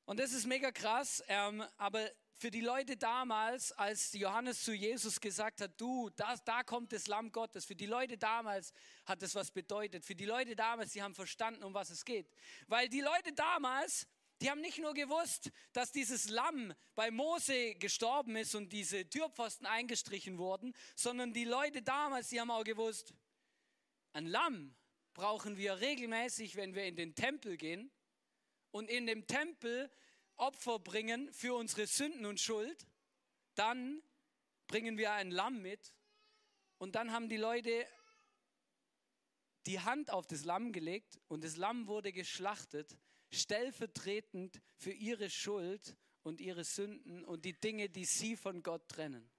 Und 0.05 0.19
das 0.19 0.33
ist 0.33 0.45
mega 0.45 0.71
krass, 0.71 1.23
ähm, 1.27 1.63
aber 1.77 2.11
für 2.35 2.51
die 2.51 2.61
Leute 2.61 2.97
damals, 2.97 3.71
als 3.71 4.11
Johannes 4.13 4.63
zu 4.63 4.73
Jesus 4.73 5.19
gesagt 5.19 5.61
hat, 5.61 5.79
du, 5.79 6.09
das, 6.15 6.43
da 6.43 6.63
kommt 6.63 6.91
das 6.91 7.07
Lamm 7.07 7.31
Gottes, 7.31 7.63
für 7.63 7.75
die 7.75 7.85
Leute 7.85 8.17
damals 8.17 8.73
hat 9.05 9.21
das 9.21 9.33
was 9.35 9.51
bedeutet. 9.51 10.03
Für 10.03 10.15
die 10.15 10.25
Leute 10.25 10.55
damals, 10.55 10.91
die 10.91 11.01
haben 11.01 11.15
verstanden, 11.15 11.63
um 11.63 11.73
was 11.73 11.89
es 11.89 12.03
geht. 12.03 12.29
Weil 12.67 12.89
die 12.89 12.99
Leute 13.01 13.31
damals, 13.33 14.07
die 14.43 14.51
haben 14.51 14.59
nicht 14.59 14.79
nur 14.79 14.93
gewusst, 14.93 15.51
dass 15.71 15.93
dieses 15.93 16.29
Lamm 16.29 16.73
bei 16.95 17.11
Mose 17.11 17.75
gestorben 17.75 18.35
ist 18.35 18.55
und 18.55 18.73
diese 18.73 19.09
Türpfosten 19.09 19.65
eingestrichen 19.65 20.37
wurden, 20.37 20.75
sondern 20.95 21.31
die 21.31 21.45
Leute 21.45 21.81
damals, 21.81 22.27
die 22.27 22.41
haben 22.41 22.51
auch 22.51 22.65
gewusst, 22.65 23.13
ein 24.11 24.27
Lamm 24.27 24.75
brauchen 25.13 25.55
wir 25.55 25.79
regelmäßig, 25.79 26.57
wenn 26.57 26.75
wir 26.75 26.83
in 26.83 26.97
den 26.97 27.15
Tempel 27.15 27.55
gehen. 27.55 27.89
Und 28.71 28.89
in 28.89 29.07
dem 29.07 29.27
Tempel 29.27 29.89
Opfer 30.35 30.79
bringen 30.79 31.31
für 31.31 31.55
unsere 31.55 31.87
Sünden 31.87 32.25
und 32.25 32.39
Schuld, 32.39 32.85
dann 33.55 34.03
bringen 34.67 34.97
wir 34.97 35.13
ein 35.13 35.31
Lamm 35.31 35.61
mit 35.61 35.93
und 36.79 36.95
dann 36.95 37.13
haben 37.13 37.29
die 37.29 37.37
Leute 37.37 37.87
die 39.67 39.79
Hand 39.79 40.09
auf 40.09 40.27
das 40.27 40.43
Lamm 40.43 40.73
gelegt 40.73 41.21
und 41.27 41.43
das 41.43 41.55
Lamm 41.55 41.87
wurde 41.87 42.11
geschlachtet, 42.11 42.97
stellvertretend 43.35 44.61
für 44.75 44.91
ihre 44.91 45.29
Schuld 45.29 45.95
und 46.23 46.39
ihre 46.39 46.63
Sünden 46.63 47.23
und 47.23 47.45
die 47.45 47.59
Dinge, 47.59 47.89
die 47.89 48.05
sie 48.05 48.35
von 48.35 48.63
Gott 48.63 48.87
trennen. 48.87 49.29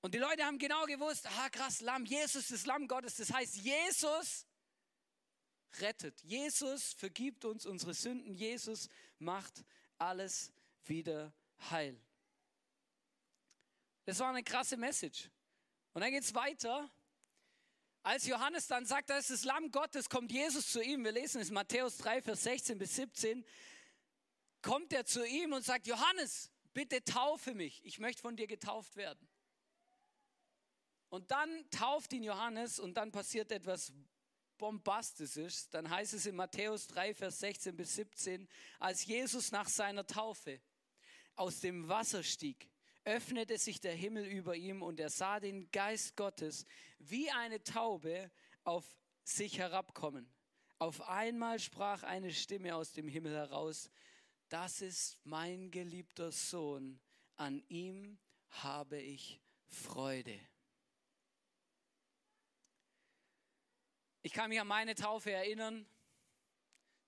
Und 0.00 0.14
die 0.14 0.18
Leute 0.18 0.44
haben 0.44 0.58
genau 0.58 0.84
gewusst, 0.86 1.26
ah 1.26 1.48
krass, 1.50 1.80
Lamm, 1.80 2.04
Jesus 2.04 2.50
ist 2.50 2.66
Lamm 2.66 2.86
Gottes. 2.86 3.16
Das 3.16 3.32
heißt, 3.32 3.56
Jesus 3.56 4.46
rettet. 5.80 6.20
Jesus 6.22 6.94
vergibt 6.94 7.44
uns 7.44 7.66
unsere 7.66 7.94
Sünden. 7.94 8.34
Jesus 8.34 8.88
macht 9.18 9.64
alles 9.98 10.52
wieder 10.84 11.32
heil. 11.70 12.00
Das 14.04 14.18
war 14.20 14.30
eine 14.30 14.42
krasse 14.42 14.76
Message. 14.76 15.30
Und 15.92 16.00
dann 16.00 16.10
geht 16.10 16.22
es 16.22 16.34
weiter. 16.34 16.90
Als 18.08 18.24
Johannes 18.24 18.66
dann 18.66 18.86
sagt, 18.86 19.10
das 19.10 19.28
ist 19.28 19.30
das 19.30 19.44
Lamm 19.44 19.70
Gottes, 19.70 20.08
kommt 20.08 20.32
Jesus 20.32 20.72
zu 20.72 20.82
ihm. 20.82 21.04
Wir 21.04 21.12
lesen 21.12 21.42
es 21.42 21.50
Matthäus 21.50 21.98
3, 21.98 22.22
Vers 22.22 22.42
16 22.44 22.78
bis 22.78 22.96
17. 22.96 23.44
Kommt 24.62 24.94
er 24.94 25.04
zu 25.04 25.26
ihm 25.26 25.52
und 25.52 25.62
sagt, 25.62 25.86
Johannes, 25.86 26.50
bitte 26.72 27.04
taufe 27.04 27.52
mich. 27.52 27.84
Ich 27.84 27.98
möchte 27.98 28.22
von 28.22 28.34
dir 28.34 28.46
getauft 28.46 28.96
werden. 28.96 29.28
Und 31.10 31.30
dann 31.30 31.68
tauft 31.68 32.14
ihn 32.14 32.22
Johannes 32.22 32.80
und 32.80 32.94
dann 32.94 33.12
passiert 33.12 33.52
etwas 33.52 33.92
bombastisch 34.56 35.36
ist, 35.36 35.74
dann 35.74 35.90
heißt 35.90 36.14
es 36.14 36.24
in 36.24 36.34
Matthäus 36.34 36.86
3, 36.86 37.12
Vers 37.12 37.40
16 37.40 37.76
bis 37.76 37.94
17, 37.94 38.48
als 38.78 39.04
Jesus 39.04 39.52
nach 39.52 39.68
seiner 39.68 40.06
Taufe 40.06 40.62
aus 41.34 41.60
dem 41.60 41.88
Wasser 41.88 42.22
stieg, 42.22 42.70
öffnete 43.04 43.58
sich 43.58 43.82
der 43.82 43.94
Himmel 43.94 44.24
über 44.24 44.56
ihm 44.56 44.82
und 44.82 44.98
er 44.98 45.10
sah 45.10 45.40
den 45.40 45.70
Geist 45.72 46.16
Gottes 46.16 46.64
wie 46.98 47.30
eine 47.30 47.62
Taube 47.62 48.30
auf 48.64 48.84
sich 49.24 49.58
herabkommen. 49.58 50.32
Auf 50.78 51.00
einmal 51.08 51.58
sprach 51.58 52.02
eine 52.02 52.32
Stimme 52.32 52.74
aus 52.74 52.92
dem 52.92 53.08
Himmel 53.08 53.34
heraus, 53.34 53.90
das 54.48 54.80
ist 54.80 55.18
mein 55.24 55.70
geliebter 55.70 56.32
Sohn, 56.32 57.00
an 57.36 57.62
ihm 57.68 58.18
habe 58.50 58.98
ich 58.98 59.40
Freude. 59.66 60.40
Ich 64.22 64.32
kann 64.32 64.48
mich 64.48 64.60
an 64.60 64.66
meine 64.66 64.94
Taufe 64.94 65.30
erinnern. 65.30 65.86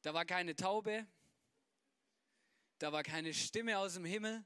Da 0.02 0.14
war 0.14 0.24
keine 0.24 0.54
Taube. 0.54 1.06
Da 2.78 2.92
war 2.92 3.02
keine 3.02 3.34
Stimme 3.34 3.78
aus 3.78 3.94
dem 3.94 4.04
Himmel. 4.04 4.44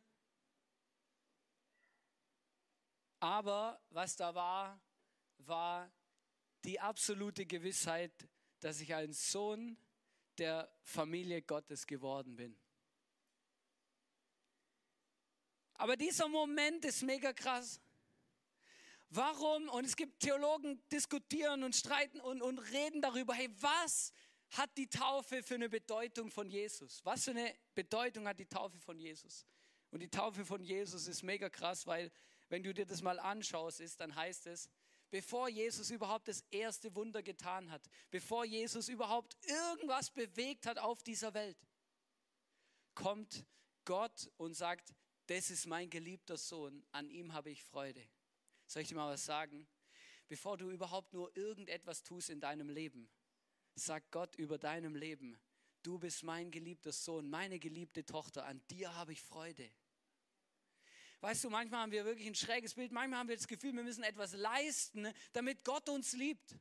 Aber 3.20 3.80
was 3.90 4.16
da 4.16 4.34
war, 4.34 4.80
war 5.38 5.91
die 6.64 6.81
absolute 6.81 7.47
Gewissheit, 7.47 8.12
dass 8.61 8.81
ich 8.81 8.95
ein 8.95 9.12
Sohn 9.12 9.76
der 10.38 10.73
Familie 10.83 11.43
Gottes 11.43 11.87
geworden 11.87 12.37
bin. 12.37 12.57
Aber 15.75 15.97
dieser 15.97 16.29
Moment 16.29 16.85
ist 16.85 17.03
mega 17.03 17.33
krass. 17.33 17.81
Warum? 19.11 19.69
Und 19.69 19.85
es 19.85 19.97
gibt 19.97 20.21
Theologen, 20.21 20.83
diskutieren 20.91 21.62
und 21.62 21.76
streiten 21.76 22.21
und, 22.21 22.43
und 22.43 22.59
reden 22.59 23.00
darüber, 23.00 23.35
hey, 23.35 23.50
was 23.61 24.12
hat 24.50 24.76
die 24.76 24.88
Taufe 24.88 25.43
für 25.43 25.55
eine 25.55 25.69
Bedeutung 25.69 26.31
von 26.31 26.49
Jesus? 26.49 27.05
Was 27.05 27.25
für 27.25 27.31
eine 27.31 27.55
Bedeutung 27.75 28.26
hat 28.26 28.38
die 28.38 28.47
Taufe 28.47 28.79
von 28.79 28.99
Jesus? 28.99 29.47
Und 29.91 30.00
die 30.00 30.09
Taufe 30.09 30.45
von 30.45 30.62
Jesus 30.62 31.07
ist 31.07 31.23
mega 31.23 31.49
krass, 31.49 31.87
weil 31.87 32.11
wenn 32.49 32.62
du 32.62 32.73
dir 32.73 32.87
das 32.87 33.03
mal 33.03 33.19
anschaust, 33.19 33.81
ist, 33.81 34.00
dann 34.00 34.14
heißt 34.14 34.47
es, 34.47 34.69
bevor 35.14 35.49
Jesus 35.49 35.90
überhaupt 35.90 36.26
das 36.26 36.42
erste 36.50 36.92
Wunder 36.97 37.23
getan 37.23 37.71
hat, 37.71 37.88
bevor 38.11 38.44
Jesus 38.44 38.88
überhaupt 38.88 39.37
irgendwas 39.42 40.11
bewegt 40.11 40.66
hat 40.66 40.76
auf 40.76 41.04
dieser 41.04 41.33
Welt, 41.35 41.56
kommt 42.97 43.47
Gott 43.85 44.28
und 44.38 44.54
sagt, 44.54 44.92
das 45.26 45.50
ist 45.50 45.66
mein 45.66 45.88
geliebter 45.88 46.37
Sohn, 46.37 46.85
an 46.90 47.11
ihm 47.11 47.33
habe 47.33 47.52
ich 47.52 47.62
Freude. 47.62 48.04
Soll 48.66 48.83
ich 48.83 48.88
dir 48.88 48.97
mal 48.97 49.12
was 49.12 49.25
sagen? 49.25 49.68
Bevor 50.26 50.56
du 50.56 50.68
überhaupt 50.73 51.12
nur 51.12 51.30
irgendetwas 51.37 52.02
tust 52.02 52.28
in 52.28 52.40
deinem 52.40 52.68
Leben, 52.68 53.09
sagt 53.76 54.11
Gott 54.11 54.35
über 54.35 54.59
deinem 54.59 54.97
Leben, 54.97 55.38
du 55.85 55.97
bist 55.97 56.25
mein 56.25 56.50
geliebter 56.50 56.90
Sohn, 56.90 57.30
meine 57.30 57.61
geliebte 57.61 58.04
Tochter, 58.04 58.47
an 58.47 58.61
dir 58.66 58.92
habe 58.97 59.12
ich 59.12 59.23
Freude. 59.23 59.71
Weißt 61.21 61.44
du, 61.44 61.50
manchmal 61.50 61.80
haben 61.80 61.92
wir 61.92 62.04
wirklich 62.04 62.26
ein 62.26 62.35
schräges 62.35 62.75
Bild, 62.75 62.92
manchmal 62.92 63.21
haben 63.21 63.28
wir 63.28 63.37
das 63.37 63.49
Gefühl, 63.49 63.75
wir 63.75 63.83
müssen 63.83 64.04
etwas 64.04 64.33
leisten, 64.33 65.12
damit 65.33 65.64
Gott 65.64 65.88
uns 65.88 66.12
liebt. 66.12 66.56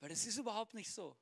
Weil 0.00 0.10
das 0.10 0.26
ist 0.26 0.36
überhaupt 0.36 0.74
nicht 0.74 0.92
so. 0.92 1.16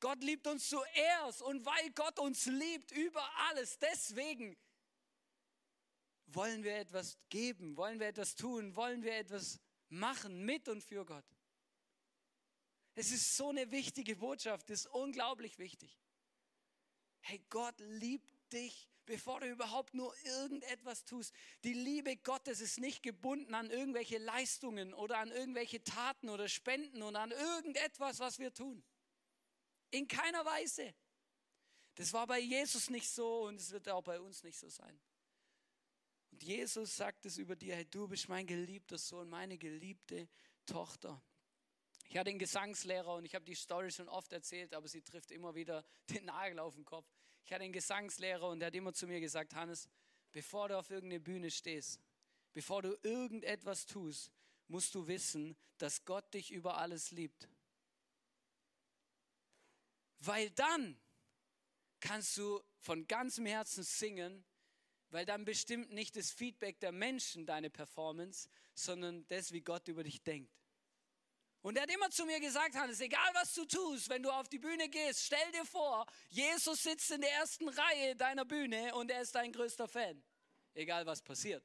Gott 0.00 0.22
liebt 0.22 0.46
uns 0.46 0.68
zuerst 0.68 1.40
und 1.40 1.64
weil 1.64 1.90
Gott 1.92 2.18
uns 2.18 2.46
liebt 2.46 2.90
über 2.92 3.22
alles, 3.48 3.78
deswegen 3.78 4.56
wollen 6.26 6.64
wir 6.64 6.76
etwas 6.76 7.18
geben? 7.28 7.76
Wollen 7.76 8.00
wir 8.00 8.08
etwas 8.08 8.34
tun? 8.34 8.74
Wollen 8.76 9.02
wir 9.02 9.14
etwas 9.16 9.60
machen 9.88 10.44
mit 10.44 10.68
und 10.68 10.82
für 10.82 11.04
Gott? 11.04 11.24
Es 12.94 13.10
ist 13.10 13.36
so 13.36 13.48
eine 13.48 13.70
wichtige 13.70 14.16
Botschaft, 14.16 14.70
ist 14.70 14.86
unglaublich 14.86 15.58
wichtig. 15.58 15.98
Hey, 17.20 17.44
Gott 17.48 17.74
liebt 17.78 18.52
dich, 18.52 18.90
bevor 19.06 19.40
du 19.40 19.48
überhaupt 19.48 19.94
nur 19.94 20.14
irgendetwas 20.24 21.04
tust. 21.04 21.32
Die 21.62 21.72
Liebe 21.72 22.16
Gottes 22.16 22.60
ist 22.60 22.78
nicht 22.78 23.02
gebunden 23.02 23.54
an 23.54 23.70
irgendwelche 23.70 24.18
Leistungen 24.18 24.94
oder 24.94 25.18
an 25.18 25.30
irgendwelche 25.30 25.82
Taten 25.82 26.28
oder 26.28 26.48
Spenden 26.48 27.02
oder 27.02 27.20
an 27.20 27.30
irgendetwas, 27.30 28.18
was 28.18 28.38
wir 28.38 28.52
tun. 28.52 28.82
In 29.90 30.08
keiner 30.08 30.44
Weise. 30.44 30.94
Das 31.94 32.12
war 32.12 32.26
bei 32.26 32.40
Jesus 32.40 32.90
nicht 32.90 33.08
so 33.08 33.44
und 33.46 33.56
es 33.60 33.70
wird 33.70 33.88
auch 33.88 34.02
bei 34.02 34.20
uns 34.20 34.42
nicht 34.42 34.58
so 34.58 34.68
sein. 34.68 35.00
Und 36.32 36.42
Jesus 36.42 36.96
sagt 36.96 37.26
es 37.26 37.38
über 37.38 37.54
dir, 37.54 37.76
hey, 37.76 37.84
du 37.84 38.08
bist 38.08 38.28
mein 38.28 38.46
geliebter 38.46 38.98
Sohn, 38.98 39.28
meine 39.28 39.56
geliebte 39.56 40.28
Tochter. 40.66 41.22
Ich 42.08 42.16
hatte 42.16 42.30
einen 42.30 42.38
Gesangslehrer 42.38 43.14
und 43.14 43.24
ich 43.24 43.34
habe 43.34 43.44
die 43.44 43.54
Story 43.54 43.90
schon 43.90 44.08
oft 44.08 44.32
erzählt, 44.32 44.74
aber 44.74 44.88
sie 44.88 45.02
trifft 45.02 45.30
immer 45.30 45.54
wieder 45.54 45.84
den 46.10 46.24
Nagel 46.24 46.58
auf 46.58 46.74
den 46.74 46.84
Kopf. 46.84 47.08
Ich 47.44 47.52
hatte 47.52 47.64
einen 47.64 47.72
Gesangslehrer 47.72 48.48
und 48.48 48.60
der 48.60 48.68
hat 48.68 48.74
immer 48.74 48.94
zu 48.94 49.06
mir 49.06 49.20
gesagt, 49.20 49.54
Hannes, 49.54 49.88
bevor 50.32 50.68
du 50.68 50.78
auf 50.78 50.90
irgendeine 50.90 51.20
Bühne 51.20 51.50
stehst, 51.50 52.00
bevor 52.54 52.82
du 52.82 52.98
irgendetwas 53.02 53.84
tust, 53.86 54.32
musst 54.68 54.94
du 54.94 55.06
wissen, 55.06 55.56
dass 55.78 56.04
Gott 56.04 56.32
dich 56.32 56.50
über 56.50 56.78
alles 56.78 57.10
liebt. 57.10 57.48
Weil 60.20 60.50
dann 60.50 60.98
kannst 62.00 62.36
du 62.38 62.62
von 62.78 63.06
ganzem 63.06 63.44
Herzen 63.44 63.82
singen, 63.82 64.44
weil 65.10 65.26
dann 65.26 65.44
bestimmt 65.44 65.92
nicht 65.92 66.16
das 66.16 66.30
Feedback 66.30 66.80
der 66.80 66.92
Menschen 66.92 67.44
deine 67.44 67.68
Performance, 67.68 68.48
sondern 68.74 69.26
das, 69.28 69.52
wie 69.52 69.60
Gott 69.60 69.86
über 69.88 70.02
dich 70.02 70.22
denkt. 70.22 70.50
Und 71.64 71.76
er 71.76 71.84
hat 71.84 71.90
immer 71.90 72.10
zu 72.10 72.26
mir 72.26 72.38
gesagt, 72.40 72.74
Hannes, 72.74 73.00
egal 73.00 73.30
was 73.32 73.54
du 73.54 73.64
tust, 73.64 74.10
wenn 74.10 74.22
du 74.22 74.30
auf 74.30 74.50
die 74.50 74.58
Bühne 74.58 74.86
gehst, 74.86 75.24
stell 75.24 75.50
dir 75.50 75.64
vor, 75.64 76.04
Jesus 76.28 76.82
sitzt 76.82 77.10
in 77.10 77.22
der 77.22 77.32
ersten 77.32 77.70
Reihe 77.70 78.14
deiner 78.16 78.44
Bühne 78.44 78.94
und 78.94 79.10
er 79.10 79.22
ist 79.22 79.34
dein 79.34 79.50
größter 79.50 79.88
Fan. 79.88 80.22
Egal 80.74 81.06
was 81.06 81.22
passiert. 81.22 81.64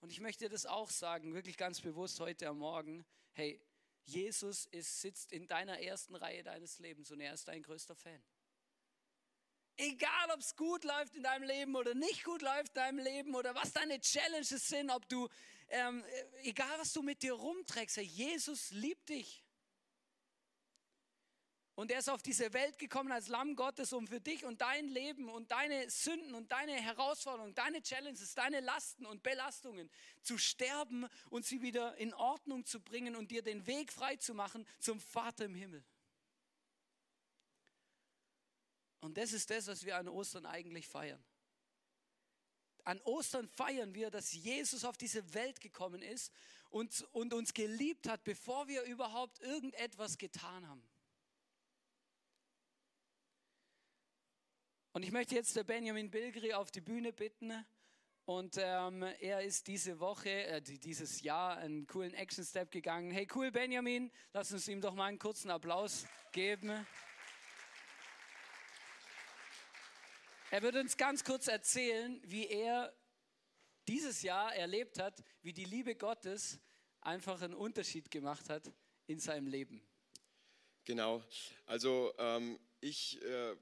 Und 0.00 0.10
ich 0.10 0.18
möchte 0.18 0.48
das 0.48 0.66
auch 0.66 0.90
sagen, 0.90 1.34
wirklich 1.34 1.56
ganz 1.56 1.80
bewusst 1.80 2.18
heute 2.18 2.48
am 2.48 2.58
Morgen. 2.58 3.06
Hey, 3.30 3.64
Jesus 4.02 4.66
ist, 4.66 5.00
sitzt 5.00 5.30
in 5.30 5.46
deiner 5.46 5.78
ersten 5.78 6.16
Reihe 6.16 6.42
deines 6.42 6.80
Lebens 6.80 7.12
und 7.12 7.20
er 7.20 7.32
ist 7.32 7.46
dein 7.46 7.62
größter 7.62 7.94
Fan. 7.94 8.24
Egal, 9.76 10.30
ob 10.32 10.40
es 10.40 10.54
gut 10.54 10.84
läuft 10.84 11.16
in 11.16 11.24
deinem 11.24 11.42
Leben 11.42 11.74
oder 11.74 11.94
nicht 11.94 12.22
gut 12.24 12.42
läuft 12.42 12.68
in 12.68 12.74
deinem 12.74 12.98
Leben 12.98 13.34
oder 13.34 13.54
was 13.56 13.72
deine 13.72 14.00
Challenges 14.00 14.68
sind, 14.68 14.90
ob 14.90 15.08
du, 15.08 15.28
ähm, 15.68 16.04
egal 16.42 16.78
was 16.78 16.92
du 16.92 17.02
mit 17.02 17.22
dir 17.22 17.32
rumträgst, 17.32 17.96
Jesus 17.96 18.70
liebt 18.70 19.08
dich. 19.08 19.44
Und 21.76 21.90
er 21.90 21.98
ist 21.98 22.08
auf 22.08 22.22
diese 22.22 22.52
Welt 22.52 22.78
gekommen 22.78 23.10
als 23.10 23.26
Lamm 23.26 23.56
Gottes, 23.56 23.92
um 23.92 24.06
für 24.06 24.20
dich 24.20 24.44
und 24.44 24.60
dein 24.60 24.86
Leben 24.86 25.28
und 25.28 25.50
deine 25.50 25.90
Sünden 25.90 26.34
und 26.34 26.52
deine 26.52 26.74
Herausforderungen, 26.74 27.54
deine 27.56 27.82
Challenges, 27.82 28.34
deine 28.34 28.60
Lasten 28.60 29.06
und 29.06 29.24
Belastungen 29.24 29.90
zu 30.22 30.38
sterben 30.38 31.08
und 31.30 31.44
sie 31.44 31.62
wieder 31.62 31.96
in 31.96 32.14
Ordnung 32.14 32.64
zu 32.64 32.80
bringen 32.80 33.16
und 33.16 33.32
dir 33.32 33.42
den 33.42 33.66
Weg 33.66 33.92
frei 33.92 34.14
zu 34.16 34.34
machen 34.34 34.64
zum 34.78 35.00
Vater 35.00 35.46
im 35.46 35.56
Himmel. 35.56 35.84
Und 39.04 39.18
das 39.18 39.34
ist 39.34 39.50
das, 39.50 39.66
was 39.66 39.84
wir 39.84 39.98
an 39.98 40.08
Ostern 40.08 40.46
eigentlich 40.46 40.88
feiern. 40.88 41.22
An 42.84 43.02
Ostern 43.02 43.46
feiern 43.46 43.94
wir, 43.94 44.10
dass 44.10 44.32
Jesus 44.32 44.82
auf 44.82 44.96
diese 44.96 45.34
Welt 45.34 45.60
gekommen 45.60 46.00
ist 46.00 46.32
und, 46.70 47.06
und 47.12 47.34
uns 47.34 47.52
geliebt 47.52 48.08
hat, 48.08 48.24
bevor 48.24 48.66
wir 48.66 48.82
überhaupt 48.84 49.40
irgendetwas 49.40 50.16
getan 50.16 50.66
haben. 50.66 50.82
Und 54.92 55.02
ich 55.02 55.12
möchte 55.12 55.34
jetzt 55.34 55.54
der 55.54 55.64
Benjamin 55.64 56.10
Bilgeri 56.10 56.54
auf 56.54 56.70
die 56.70 56.80
Bühne 56.80 57.12
bitten. 57.12 57.52
Und 58.24 58.56
ähm, 58.58 59.02
er 59.02 59.42
ist 59.42 59.66
diese 59.66 60.00
Woche, 60.00 60.30
äh, 60.30 60.62
dieses 60.62 61.20
Jahr 61.20 61.58
einen 61.58 61.86
coolen 61.86 62.14
Action 62.14 62.42
Step 62.42 62.70
gegangen. 62.70 63.10
Hey, 63.10 63.28
cool, 63.34 63.50
Benjamin, 63.50 64.10
lass 64.32 64.50
uns 64.50 64.66
ihm 64.66 64.80
doch 64.80 64.94
mal 64.94 65.08
einen 65.08 65.18
kurzen 65.18 65.50
Applaus 65.50 66.06
geben. 66.32 66.86
Er 70.54 70.62
wird 70.62 70.76
uns 70.76 70.96
ganz 70.96 71.24
kurz 71.24 71.48
erzählen, 71.48 72.22
wie 72.26 72.46
er 72.46 72.94
dieses 73.88 74.22
Jahr 74.22 74.54
erlebt 74.54 75.00
hat, 75.00 75.24
wie 75.42 75.52
die 75.52 75.64
Liebe 75.64 75.96
Gottes 75.96 76.60
einfach 77.00 77.42
einen 77.42 77.54
Unterschied 77.54 78.08
gemacht 78.08 78.48
hat 78.48 78.70
in 79.08 79.18
seinem 79.18 79.48
Leben. 79.48 79.82
Genau, 80.84 81.24
also 81.66 82.14
ähm, 82.18 82.60
ich 82.80 83.20
äh, 83.22 83.56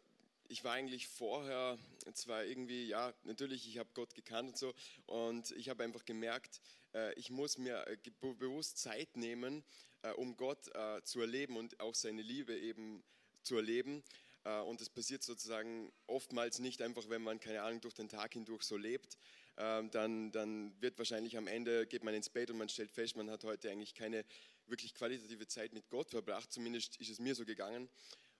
ich 0.49 0.65
war 0.65 0.75
eigentlich 0.75 1.09
vorher 1.09 1.79
zwar 2.13 2.45
irgendwie, 2.45 2.89
ja, 2.89 3.15
natürlich, 3.23 3.67
ich 3.67 3.79
habe 3.79 3.89
Gott 3.95 4.15
gekannt 4.15 4.51
und 4.51 4.59
so, 4.59 4.75
und 5.07 5.51
ich 5.53 5.71
habe 5.71 5.85
einfach 5.85 6.05
gemerkt, 6.05 6.61
äh, 6.93 7.15
ich 7.15 7.31
muss 7.31 7.57
mir 7.57 7.87
äh, 7.87 7.97
bewusst 8.21 8.77
Zeit 8.77 9.17
nehmen, 9.17 9.65
äh, 10.03 10.11
um 10.11 10.37
Gott 10.37 10.71
zu 11.05 11.23
erleben 11.23 11.57
und 11.57 11.81
auch 11.81 11.95
seine 11.95 12.21
Liebe 12.21 12.55
eben 12.55 13.03
zu 13.43 13.57
erleben. 13.57 14.03
Und 14.45 14.81
das 14.81 14.91
passiert 14.91 15.23
sozusagen 15.23 15.93
oftmals 16.09 16.59
nicht 16.59 16.83
einfach, 16.83 17.09
wenn 17.09 17.23
man, 17.23 17.39
keine 17.39 17.63
Ahnung, 17.63 17.81
durch 17.81 17.95
den 17.95 18.09
Tag 18.09 18.33
hindurch 18.33 18.65
so 18.65 18.77
lebt. 18.77 19.17
Ähm, 19.57 19.91
dann, 19.91 20.33
dann 20.33 20.75
wird 20.81 20.99
wahrscheinlich 20.99 21.37
am 21.37 21.47
Ende, 21.47 21.87
geht 21.87 22.03
man 22.03 22.15
ins 22.15 22.29
Bett 22.29 22.51
und 22.51 22.59
man 22.59 22.69
stellt 22.69 22.91
fest, 22.91 23.17
man 23.17 23.31
hat 23.31 23.45
heute 23.45 23.71
eigentlich 23.71 23.95
keine 23.95 24.25
wirklich 24.67 24.95
qualitative 24.95 25.47
Zeit 25.47 25.73
mit 25.73 25.89
Gott 25.91 26.11
verbracht. 26.11 26.53
Zumindest 26.53 26.97
ist 26.97 27.11
es 27.11 27.19
mir 27.19 27.35
so 27.35 27.45
gegangen. 27.45 27.89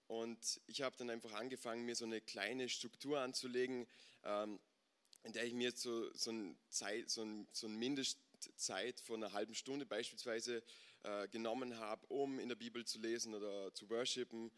Und 0.07 0.61
ich 0.67 0.83
habe 0.83 0.97
dann 0.99 1.11
einfach 1.11 1.33
angefangen, 1.33 1.85
mir 1.85 1.95
so 1.95 2.05
eine 2.05 2.21
kleine 2.21 2.69
Struktur 2.69 3.21
anzulegen, 3.21 3.87
ähm, 4.25 4.59
in 5.23 5.33
der 5.33 5.45
ich 5.45 5.55
mir 5.55 5.73
so, 5.73 6.13
so, 6.15 6.33
ein 6.33 6.59
Zeit, 6.69 7.11
so, 7.11 7.23
ein, 7.23 7.47
so 7.53 7.67
ein 7.67 7.79
Mindestzeit 7.79 9.01
von 9.01 9.23
einer 9.23 9.33
halben 9.33 9.55
Stunde 9.55 9.87
beispielsweise 9.87 10.63
äh, 11.05 11.29
genommen 11.29 11.79
habe, 11.79 12.07
um 12.09 12.39
in 12.39 12.49
der 12.49 12.57
Bibel 12.57 12.85
zu 12.85 12.99
lesen 12.99 13.35
oder 13.35 13.73
zu 13.75 13.89
worshipen 13.89 14.51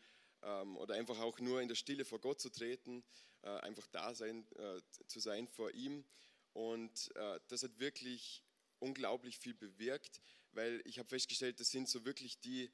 oder 0.76 0.94
einfach 0.94 1.20
auch 1.20 1.38
nur 1.40 1.60
in 1.60 1.68
der 1.68 1.74
Stille 1.74 2.04
vor 2.04 2.20
Gott 2.20 2.40
zu 2.40 2.50
treten, 2.50 3.02
äh, 3.42 3.48
einfach 3.60 3.86
da 3.88 4.14
sein, 4.14 4.46
äh, 4.56 4.80
zu 5.06 5.20
sein 5.20 5.48
vor 5.48 5.72
ihm. 5.72 6.04
Und 6.52 7.14
äh, 7.16 7.40
das 7.48 7.62
hat 7.62 7.78
wirklich 7.78 8.42
unglaublich 8.78 9.38
viel 9.38 9.54
bewirkt, 9.54 10.22
weil 10.52 10.80
ich 10.84 10.98
habe 10.98 11.08
festgestellt, 11.08 11.60
das 11.60 11.70
sind 11.70 11.88
so 11.88 12.04
wirklich 12.04 12.40
die 12.40 12.70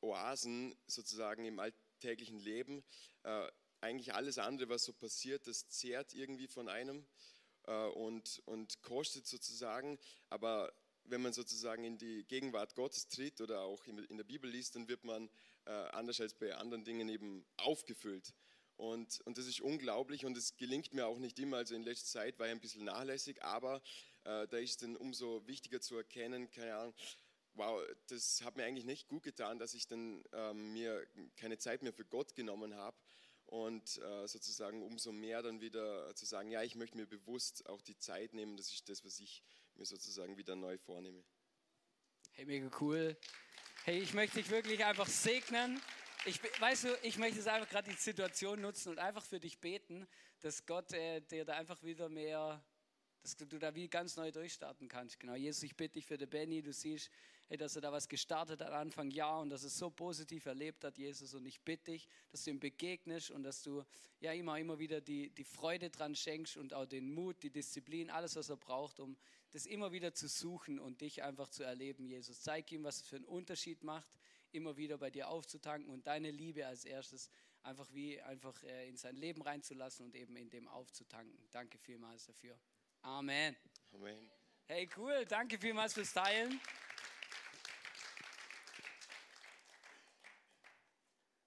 Oasen 0.00 0.76
sozusagen 0.86 1.44
im 1.44 1.58
Alltag 1.58 1.80
täglichen 2.00 2.38
Leben. 2.38 2.84
Eigentlich 3.80 4.12
alles 4.12 4.36
andere, 4.36 4.68
was 4.68 4.84
so 4.84 4.92
passiert, 4.92 5.46
das 5.46 5.68
zehrt 5.70 6.12
irgendwie 6.12 6.48
von 6.48 6.68
einem 6.68 7.06
und, 7.94 8.42
und 8.44 8.82
kostet 8.82 9.26
sozusagen. 9.26 9.98
Aber 10.28 10.74
wenn 11.04 11.22
man 11.22 11.32
sozusagen 11.32 11.84
in 11.84 11.98
die 11.98 12.24
Gegenwart 12.24 12.74
Gottes 12.74 13.08
tritt 13.08 13.40
oder 13.40 13.62
auch 13.62 13.84
in, 13.86 14.16
der 14.16 14.24
Bibel 14.24 14.50
liest, 14.50 14.76
dann 14.76 14.88
wird 14.88 15.04
man 15.04 15.28
äh, 15.66 15.70
anders 15.70 16.20
als 16.20 16.34
bei 16.34 16.54
anderen 16.54 16.84
Dingen 16.84 17.08
eben 17.08 17.44
aufgefüllt. 17.56 18.34
Und, 18.76 19.20
und 19.24 19.38
das 19.38 19.46
ist 19.46 19.60
unglaublich 19.60 20.24
und 20.24 20.36
es 20.36 20.56
gelingt 20.56 20.92
mir 20.94 21.06
auch 21.06 21.18
nicht 21.18 21.38
immer. 21.38 21.58
Also 21.58 21.74
in 21.74 21.82
letzter 21.82 22.20
Zeit 22.20 22.38
war 22.38 22.46
ich 22.46 22.52
ein 22.52 22.60
bisschen 22.60 22.84
nachlässig, 22.84 23.42
aber 23.42 23.82
äh, 24.24 24.48
da 24.48 24.56
ist 24.58 24.70
es 24.70 24.76
dann 24.78 24.96
umso 24.96 25.46
wichtiger 25.46 25.80
zu 25.80 25.96
erkennen, 25.96 26.50
keine 26.50 26.74
Ahnung, 26.74 26.94
wow, 27.54 27.80
das 28.08 28.42
hat 28.42 28.56
mir 28.56 28.64
eigentlich 28.64 28.84
nicht 28.84 29.08
gut 29.08 29.22
getan, 29.22 29.58
dass 29.58 29.74
ich 29.74 29.86
dann 29.86 30.24
ähm, 30.32 30.72
mir 30.72 31.06
keine 31.36 31.58
Zeit 31.58 31.82
mehr 31.82 31.92
für 31.92 32.04
Gott 32.04 32.34
genommen 32.34 32.74
habe 32.74 32.96
und 33.46 33.98
äh, 33.98 34.26
sozusagen 34.26 34.82
umso 34.82 35.12
mehr 35.12 35.42
dann 35.42 35.60
wieder 35.60 36.14
zu 36.16 36.26
sagen, 36.26 36.50
ja, 36.50 36.62
ich 36.62 36.74
möchte 36.74 36.96
mir 36.96 37.06
bewusst 37.06 37.66
auch 37.68 37.82
die 37.82 37.96
Zeit 37.96 38.34
nehmen, 38.34 38.56
das 38.56 38.72
ist 38.72 38.88
das, 38.88 39.04
was 39.04 39.20
ich 39.20 39.44
mir 39.76 39.84
sozusagen 39.84 40.36
wieder 40.36 40.56
neu 40.56 40.78
vornehme. 40.78 41.22
Hey, 42.32 42.44
mega 42.44 42.70
cool. 42.80 43.16
Hey, 43.84 44.00
ich 44.00 44.14
möchte 44.14 44.38
dich 44.38 44.50
wirklich 44.50 44.84
einfach 44.84 45.06
segnen. 45.08 45.80
Ich, 46.26 46.40
weißt 46.60 46.84
du, 46.84 46.98
ich 47.02 47.18
möchte 47.18 47.36
jetzt 47.36 47.48
einfach 47.48 47.68
gerade 47.68 47.90
die 47.90 47.96
Situation 47.96 48.60
nutzen 48.60 48.90
und 48.90 48.98
einfach 48.98 49.24
für 49.24 49.40
dich 49.40 49.58
beten, 49.58 50.06
dass 50.40 50.64
Gott 50.64 50.92
äh, 50.92 51.20
dir 51.20 51.44
da 51.44 51.54
einfach 51.54 51.82
wieder 51.82 52.08
mehr 52.08 52.64
dass 53.24 53.36
du 53.36 53.58
da 53.58 53.74
wie 53.74 53.88
ganz 53.88 54.16
neu 54.16 54.30
durchstarten 54.30 54.86
kannst. 54.86 55.18
Genau, 55.18 55.34
Jesus, 55.34 55.62
ich 55.62 55.74
bitte 55.74 55.94
dich 55.94 56.04
für 56.04 56.18
den 56.18 56.28
Benny, 56.28 56.60
du 56.60 56.74
siehst, 56.74 57.10
hey, 57.46 57.56
dass 57.56 57.74
er 57.74 57.80
da 57.80 57.90
was 57.90 58.06
gestartet 58.06 58.60
hat 58.60 58.70
Anfang 58.70 59.10
Jahr 59.10 59.40
und 59.40 59.48
dass 59.48 59.62
er 59.62 59.68
es 59.68 59.78
so 59.78 59.90
positiv 59.90 60.44
erlebt 60.44 60.84
hat, 60.84 60.98
Jesus. 60.98 61.32
Und 61.32 61.46
ich 61.46 61.62
bitte 61.62 61.92
dich, 61.92 62.06
dass 62.30 62.44
du 62.44 62.50
ihm 62.50 62.60
begegnest 62.60 63.30
und 63.30 63.42
dass 63.42 63.62
du 63.62 63.82
ja 64.20 64.32
immer, 64.32 64.58
immer 64.58 64.78
wieder 64.78 65.00
die, 65.00 65.30
die 65.30 65.44
Freude 65.44 65.88
dran 65.88 66.14
schenkst 66.14 66.58
und 66.58 66.74
auch 66.74 66.84
den 66.84 67.14
Mut, 67.14 67.42
die 67.42 67.50
Disziplin, 67.50 68.10
alles, 68.10 68.36
was 68.36 68.50
er 68.50 68.58
braucht, 68.58 69.00
um 69.00 69.16
das 69.54 69.66
immer 69.66 69.92
wieder 69.92 70.12
zu 70.12 70.26
suchen 70.26 70.80
und 70.80 71.00
dich 71.00 71.22
einfach 71.22 71.46
zu 71.46 71.62
erleben, 71.62 72.04
Jesus. 72.04 72.42
Zeig 72.42 72.72
ihm, 72.72 72.82
was 72.82 72.96
es 72.96 73.06
für 73.06 73.14
einen 73.14 73.24
Unterschied 73.24 73.84
macht, 73.84 74.18
immer 74.50 74.76
wieder 74.76 74.98
bei 74.98 75.10
dir 75.10 75.28
aufzutanken 75.28 75.92
und 75.92 76.08
deine 76.08 76.32
Liebe 76.32 76.66
als 76.66 76.84
erstes 76.84 77.30
einfach 77.62 77.86
wie 77.92 78.20
einfach 78.20 78.60
äh, 78.64 78.88
in 78.88 78.96
sein 78.96 79.14
Leben 79.14 79.42
reinzulassen 79.42 80.06
und 80.06 80.16
eben 80.16 80.34
in 80.36 80.50
dem 80.50 80.66
aufzutanken. 80.66 81.38
Danke 81.52 81.78
vielmals 81.78 82.26
dafür. 82.26 82.58
Amen. 83.02 83.56
Amen. 83.92 84.28
Hey, 84.66 84.90
cool. 84.96 85.24
Danke 85.24 85.56
vielmals 85.56 85.94
fürs 85.94 86.12
Teilen. 86.12 86.60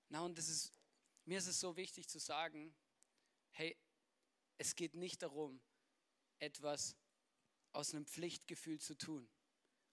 Na, 0.08 0.22
und 0.22 0.38
das 0.38 0.48
ist, 0.48 0.72
mir 1.26 1.40
ist 1.40 1.48
es 1.48 1.60
so 1.60 1.76
wichtig 1.76 2.08
zu 2.08 2.20
sagen, 2.20 2.74
hey, 3.52 3.76
es 4.58 4.78
geht 4.78 4.96
nicht 4.96 5.22
darum, 5.22 5.60
etwas 6.40 6.96
aus 7.78 7.94
einem 7.94 8.08
Pflichtgefühl 8.08 8.80
zu 8.80 8.96
tun 8.98 9.30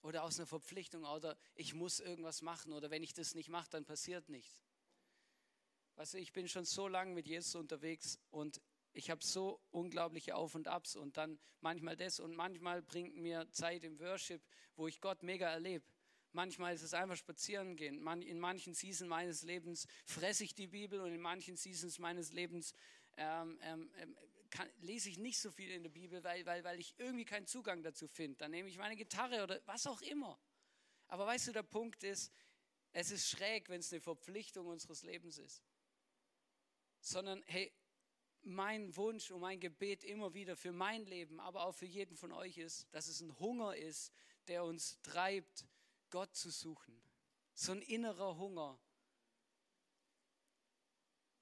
oder 0.01 0.25
aus 0.25 0.39
einer 0.39 0.47
Verpflichtung 0.47 1.05
oder 1.05 1.37
ich 1.55 1.75
muss 1.75 2.01
irgendwas 2.01 2.41
machen 2.41 2.73
oder 2.73 2.91
wenn 2.91 3.03
ich 3.03 3.13
das 3.13 3.35
nicht 3.35 3.51
mache, 3.51 3.69
dann 3.71 3.85
passiert 3.85 4.31
nichts. 4.31 4.63
Weißt 5.97 6.15
du, 6.15 6.19
ich 6.19 6.33
bin 6.33 6.49
schon 6.49 6.65
so 6.65 6.89
lange 6.89 7.13
mit 7.13 7.27
Jesus 7.27 7.55
unterwegs 7.55 8.19
und 8.31 8.61
ich 8.95 9.11
habe 9.11 9.23
so 9.23 9.61
unglaubliche 9.71 10.35
Auf 10.35 10.55
und 10.55 10.67
Abs 10.67 10.97
und 10.97 11.19
dann 11.19 11.39
manchmal 11.61 11.95
das 11.95 12.21
und 12.21 12.35
manchmal 12.35 12.81
bringt 12.81 13.17
mir 13.17 13.51
Zeit 13.51 13.85
im 13.85 14.01
Worship, 14.01 14.43
wo 14.77 14.89
ich 14.89 15.01
Gott 15.03 15.23
mega 15.23 15.49
erlebe. 15.49 15.85
Manchmal 16.33 16.75
ist 16.75 16.83
es 16.83 16.95
einfach 16.95 17.17
spazieren 17.17 17.77
gehen. 17.77 18.05
In 18.23 18.41
manchen 18.41 18.75
Seasons 18.75 19.09
meines 19.09 19.43
Lebens 19.43 19.87
fresse 20.07 20.43
ich 20.45 20.55
die 20.55 20.67
Bibel 20.69 21.01
und 21.01 21.13
in 21.13 21.21
manchen 21.21 21.57
Seasons 21.57 21.99
meines 21.99 22.33
Lebens 22.33 22.73
ähm, 23.19 23.59
ähm, 23.63 23.91
ähm 24.01 24.17
kann, 24.55 24.71
lese 24.81 25.11
ich 25.11 25.19
nicht 25.19 25.39
so 25.39 25.51
viel 25.51 25.71
in 25.71 25.83
der 25.83 25.91
Bibel, 25.91 26.23
weil, 26.23 26.47
weil, 26.47 26.63
weil 26.63 26.79
ich 26.79 26.95
irgendwie 26.97 27.25
keinen 27.25 27.47
Zugang 27.47 27.83
dazu 27.83 28.07
finde. 28.07 28.39
Dann 28.39 28.53
nehme 28.53 28.69
ich 28.69 28.79
meine 28.79 28.95
Gitarre 28.97 29.43
oder 29.43 29.61
was 29.67 29.87
auch 29.87 30.01
immer. 30.01 30.41
Aber 31.09 31.27
weißt 31.27 31.49
du, 31.49 31.53
der 31.53 31.65
Punkt 31.65 32.05
ist, 32.05 32.33
es 32.93 33.11
ist 33.11 33.29
schräg, 33.29 33.69
wenn 33.69 33.81
es 33.81 33.93
eine 33.93 34.01
Verpflichtung 34.01 34.69
unseres 34.69 35.03
Lebens 35.03 35.39
ist. 35.39 35.65
Sondern, 37.01 37.43
hey, 37.47 37.73
mein 38.43 38.95
Wunsch 38.97 39.31
und 39.33 39.41
mein 39.41 39.59
Gebet 39.59 40.05
immer 40.05 40.35
wieder 40.35 40.57
für 40.57 40.73
mein 40.73 41.05
Leben, 41.05 41.41
aber 41.41 41.67
auch 41.67 41.75
für 41.75 41.87
jeden 41.87 42.17
von 42.17 42.31
euch 42.31 42.57
ist, 42.57 42.87
dass 42.95 43.09
es 43.09 43.21
ein 43.21 43.37
Hunger 43.41 43.77
ist, 43.77 44.13
der 44.47 44.65
uns 44.65 45.01
treibt, 45.03 45.67
Gott 46.11 46.37
zu 46.37 46.51
suchen. 46.51 47.03
So 47.55 47.73
ein 47.73 47.83
innerer 47.83 48.37
Hunger. 48.37 48.79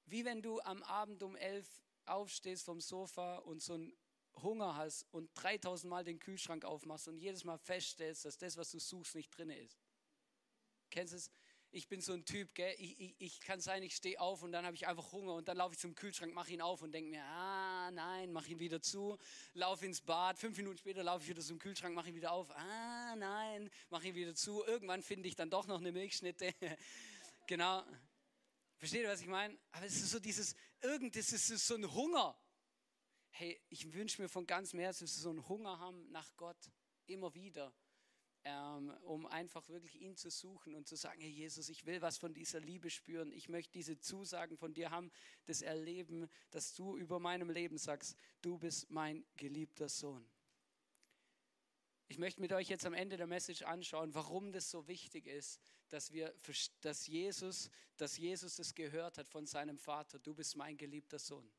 Wie 0.07 0.25
wenn 0.25 0.41
du 0.41 0.61
am 0.63 0.83
Abend 0.83 1.23
um 1.23 1.37
elf 1.37 1.83
aufstehst 2.07 2.65
vom 2.65 2.81
Sofa 2.81 3.37
und 3.39 3.63
so 3.63 3.75
einen 3.75 3.93
Hunger 4.37 4.77
hast 4.77 5.07
und 5.13 5.31
3000 5.35 5.91
Mal 5.91 6.05
den 6.05 6.19
Kühlschrank 6.19 6.65
aufmachst 6.65 7.09
und 7.09 7.19
jedes 7.19 7.45
Mal 7.45 7.59
feststellst, 7.59 8.25
dass 8.25 8.39
das, 8.39 8.57
was 8.57 8.71
du 8.71 8.79
suchst, 8.79 9.15
nicht 9.15 9.37
drin 9.37 9.51
ist. 9.51 9.79
Kennst 10.91 11.13
du 11.13 11.17
es? 11.19 11.31
Ich 11.75 11.89
bin 11.89 12.03
so 12.03 12.13
ein 12.13 12.27
Typ, 12.27 12.55
gell? 12.55 12.75
Ich, 12.79 13.01
ich, 13.01 13.15
ich 13.19 13.41
kann 13.41 13.59
sein, 13.59 13.83
ich 13.83 13.97
stehe 13.97 14.21
auf 14.21 14.43
und 14.43 14.53
dann 14.53 14.67
habe 14.67 14.75
ich 14.75 14.87
einfach 14.87 15.11
Hunger 15.11 15.33
und 15.35 15.49
dann 15.49 15.57
laufe 15.57 15.73
ich 15.73 15.81
zum 15.81 15.95
Kühlschrank, 15.95 16.35
mache 16.35 16.53
ihn 16.53 16.61
auf 16.61 16.83
und 16.83 16.93
denke 16.93 17.11
mir, 17.11 17.25
ah 17.25 17.91
nein, 17.91 18.31
mache 18.31 18.51
ihn 18.51 18.59
wieder 18.59 18.83
zu, 18.83 19.17
laufe 19.55 19.87
ins 19.87 20.03
Bad, 20.03 20.39
fünf 20.39 20.59
Minuten 20.59 20.77
später 20.77 21.03
laufe 21.03 21.23
ich 21.23 21.31
wieder 21.31 21.41
zum 21.41 21.59
Kühlschrank, 21.59 21.95
mache 21.95 22.11
ihn 22.11 22.15
wieder 22.15 22.33
auf, 22.33 22.51
ah 22.51 23.17
nein, 23.17 23.71
mache 23.89 24.09
ihn 24.09 24.15
wieder 24.15 24.35
zu. 24.35 24.63
Irgendwann 24.65 25.03
finde 25.03 25.29
ich 25.29 25.35
dann 25.35 25.49
doch 25.49 25.67
noch 25.67 25.79
eine 25.79 25.93
Milchschnitte. 25.93 26.53
genau. 27.47 27.83
Versteht 28.77 29.05
ihr, 29.05 29.09
was 29.09 29.23
ich 29.23 29.29
meine? 29.29 29.57
Aber 29.71 29.87
es 29.87 29.95
ist 29.95 30.11
so 30.11 30.21
dieses, 30.21 30.55
irgendes 30.83 31.33
ist 31.33 31.67
so 31.67 31.75
ein 31.75 31.93
Hunger. 31.93 32.39
Hey, 33.31 33.61
ich 33.69 33.93
wünsche 33.93 34.21
mir 34.21 34.29
von 34.29 34.47
ganzem 34.47 34.81
Herzen, 34.81 35.05
dass 35.05 35.17
wir 35.17 35.23
so 35.23 35.31
einen 35.31 35.49
Hunger 35.49 35.79
haben 35.79 36.11
nach 36.11 36.37
Gott, 36.37 36.71
immer 37.07 37.35
wieder, 37.35 37.75
ähm, 38.45 38.91
um 39.03 39.27
einfach 39.27 39.69
wirklich 39.69 40.01
ihn 40.01 40.17
zu 40.17 40.31
suchen 40.31 40.75
und 40.75 40.87
zu 40.87 40.97
sagen, 40.97 41.21
hey 41.21 41.31
Jesus, 41.31 41.69
ich 41.69 41.87
will 41.87 42.03
was 42.03 42.19
von 42.19 42.35
dieser 42.35 42.61
Liebe 42.61 42.91
spüren. 42.91 43.33
Ich 43.33 43.49
möchte 43.49 43.73
diese 43.73 43.99
Zusagen 43.99 44.59
von 44.59 44.75
dir 44.75 44.91
haben, 44.91 45.11
das 45.47 45.63
Erleben, 45.63 46.29
dass 46.51 46.75
du 46.75 46.97
über 46.97 47.19
meinem 47.19 47.49
Leben 47.49 47.79
sagst, 47.79 48.17
du 48.43 48.59
bist 48.59 48.91
mein 48.91 49.25
geliebter 49.37 49.89
Sohn. 49.89 50.29
Ich 52.13 52.19
möchte 52.19 52.43
mit 52.43 52.53
euch 52.53 52.69
jetzt 52.69 52.85
am 52.85 52.93
Ende 52.93 53.17
der 53.17 53.27
Message 53.27 53.63
anschauen, 53.63 54.15
warum 54.15 54.53
das 54.53 54.71
so 54.71 54.87
wichtig 54.87 55.27
ist, 55.27 55.59
dass, 55.89 56.13
wir, 56.13 56.35
dass, 56.83 57.07
Jesus, 57.07 57.71
dass 57.97 58.19
Jesus 58.19 58.57
das 58.57 58.75
gehört 58.75 59.17
hat 59.17 59.27
von 59.27 59.47
seinem 59.47 59.79
Vater. 59.79 60.19
Du 60.19 60.35
bist 60.35 60.55
mein 60.55 60.77
geliebter 60.77 61.19
Sohn. 61.19 61.51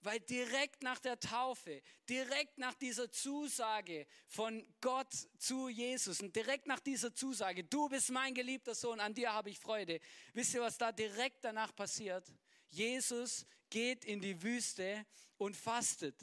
Weil 0.00 0.18
direkt 0.18 0.82
nach 0.82 0.98
der 0.98 1.20
Taufe, 1.20 1.80
direkt 2.08 2.58
nach 2.58 2.74
dieser 2.74 3.12
Zusage 3.12 4.08
von 4.26 4.66
Gott 4.80 5.14
zu 5.38 5.68
Jesus 5.68 6.20
und 6.20 6.34
direkt 6.34 6.66
nach 6.66 6.80
dieser 6.80 7.14
Zusage, 7.14 7.62
du 7.62 7.88
bist 7.88 8.10
mein 8.10 8.34
geliebter 8.34 8.74
Sohn, 8.74 8.98
an 8.98 9.14
dir 9.14 9.32
habe 9.32 9.50
ich 9.50 9.60
Freude. 9.60 10.00
Wisst 10.32 10.54
ihr, 10.54 10.60
was 10.60 10.76
da 10.76 10.90
direkt 10.90 11.44
danach 11.44 11.72
passiert? 11.76 12.26
Jesus 12.66 13.46
geht 13.68 14.04
in 14.04 14.20
die 14.20 14.42
Wüste 14.42 15.06
und 15.38 15.56
fastet. 15.56 16.16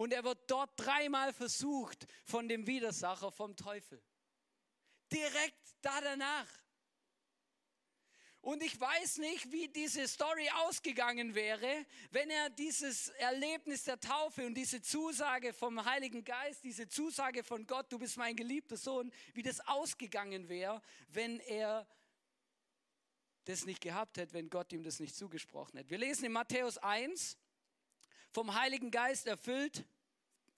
Und 0.00 0.14
er 0.14 0.24
wird 0.24 0.50
dort 0.50 0.70
dreimal 0.76 1.30
versucht 1.34 2.06
von 2.24 2.48
dem 2.48 2.66
Widersacher, 2.66 3.30
vom 3.30 3.54
Teufel. 3.54 4.02
Direkt 5.12 5.76
da 5.82 6.00
danach. 6.00 6.48
Und 8.40 8.62
ich 8.62 8.80
weiß 8.80 9.18
nicht, 9.18 9.52
wie 9.52 9.68
diese 9.68 10.08
Story 10.08 10.48
ausgegangen 10.64 11.34
wäre, 11.34 11.84
wenn 12.12 12.30
er 12.30 12.48
dieses 12.48 13.10
Erlebnis 13.10 13.84
der 13.84 14.00
Taufe 14.00 14.46
und 14.46 14.54
diese 14.54 14.80
Zusage 14.80 15.52
vom 15.52 15.84
Heiligen 15.84 16.24
Geist, 16.24 16.64
diese 16.64 16.88
Zusage 16.88 17.44
von 17.44 17.66
Gott, 17.66 17.92
du 17.92 17.98
bist 17.98 18.16
mein 18.16 18.34
geliebter 18.34 18.78
Sohn, 18.78 19.12
wie 19.34 19.42
das 19.42 19.60
ausgegangen 19.68 20.48
wäre, 20.48 20.80
wenn 21.08 21.40
er 21.40 21.86
das 23.44 23.66
nicht 23.66 23.82
gehabt 23.82 24.16
hätte, 24.16 24.32
wenn 24.32 24.48
Gott 24.48 24.72
ihm 24.72 24.82
das 24.82 24.98
nicht 24.98 25.14
zugesprochen 25.14 25.76
hätte. 25.76 25.90
Wir 25.90 25.98
lesen 25.98 26.24
in 26.24 26.32
Matthäus 26.32 26.78
1, 26.78 27.36
vom 28.32 28.54
Heiligen 28.54 28.90
Geist 28.90 29.26
erfüllt, 29.26 29.84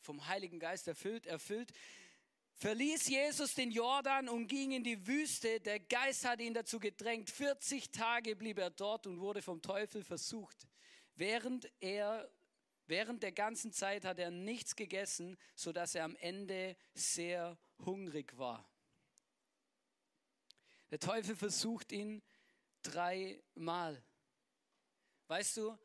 vom 0.01 0.27
Heiligen 0.27 0.59
Geist 0.59 0.89
erfüllt, 0.89 1.27
erfüllt, 1.27 1.73
verließ 2.55 3.09
Jesus 3.09 3.55
den 3.55 3.71
Jordan 3.71 4.29
und 4.29 4.47
ging 4.47 4.73
in 4.73 4.85
die 4.85 5.07
Wüste. 5.07 5.61
Der 5.61 5.81
Geist 5.81 6.25
hat 6.25 6.41
ihn 6.41 6.55
dazu 6.55 6.79
gedrängt. 6.79 7.31
40 7.31 7.91
Tage 7.91 8.37
blieb 8.37 8.59
er 8.59 8.71
dort 8.71 9.07
und 9.07 9.21
wurde 9.21 9.43
vom 9.43 9.63
Teufel 9.63 10.03
versucht. 10.05 10.67
Während 11.15 11.71
er 11.81 12.31
Während 12.87 13.23
der 13.23 13.33
ganzen 13.33 13.73
Zeit 13.73 14.05
hat 14.05 14.19
er 14.19 14.31
nichts 14.31 14.77
gegessen, 14.77 15.39
sodass 15.55 15.95
er 15.95 16.05
am 16.05 16.17
Ende 16.17 16.77
sehr 16.95 17.57
hungrig 17.79 18.37
war. 18.37 18.69
Der 20.91 20.99
Teufel 20.99 21.37
versucht 21.37 21.93
ihn 21.93 22.23
dreimal. 22.83 24.05
Weißt 25.29 25.57
du, 25.57 25.79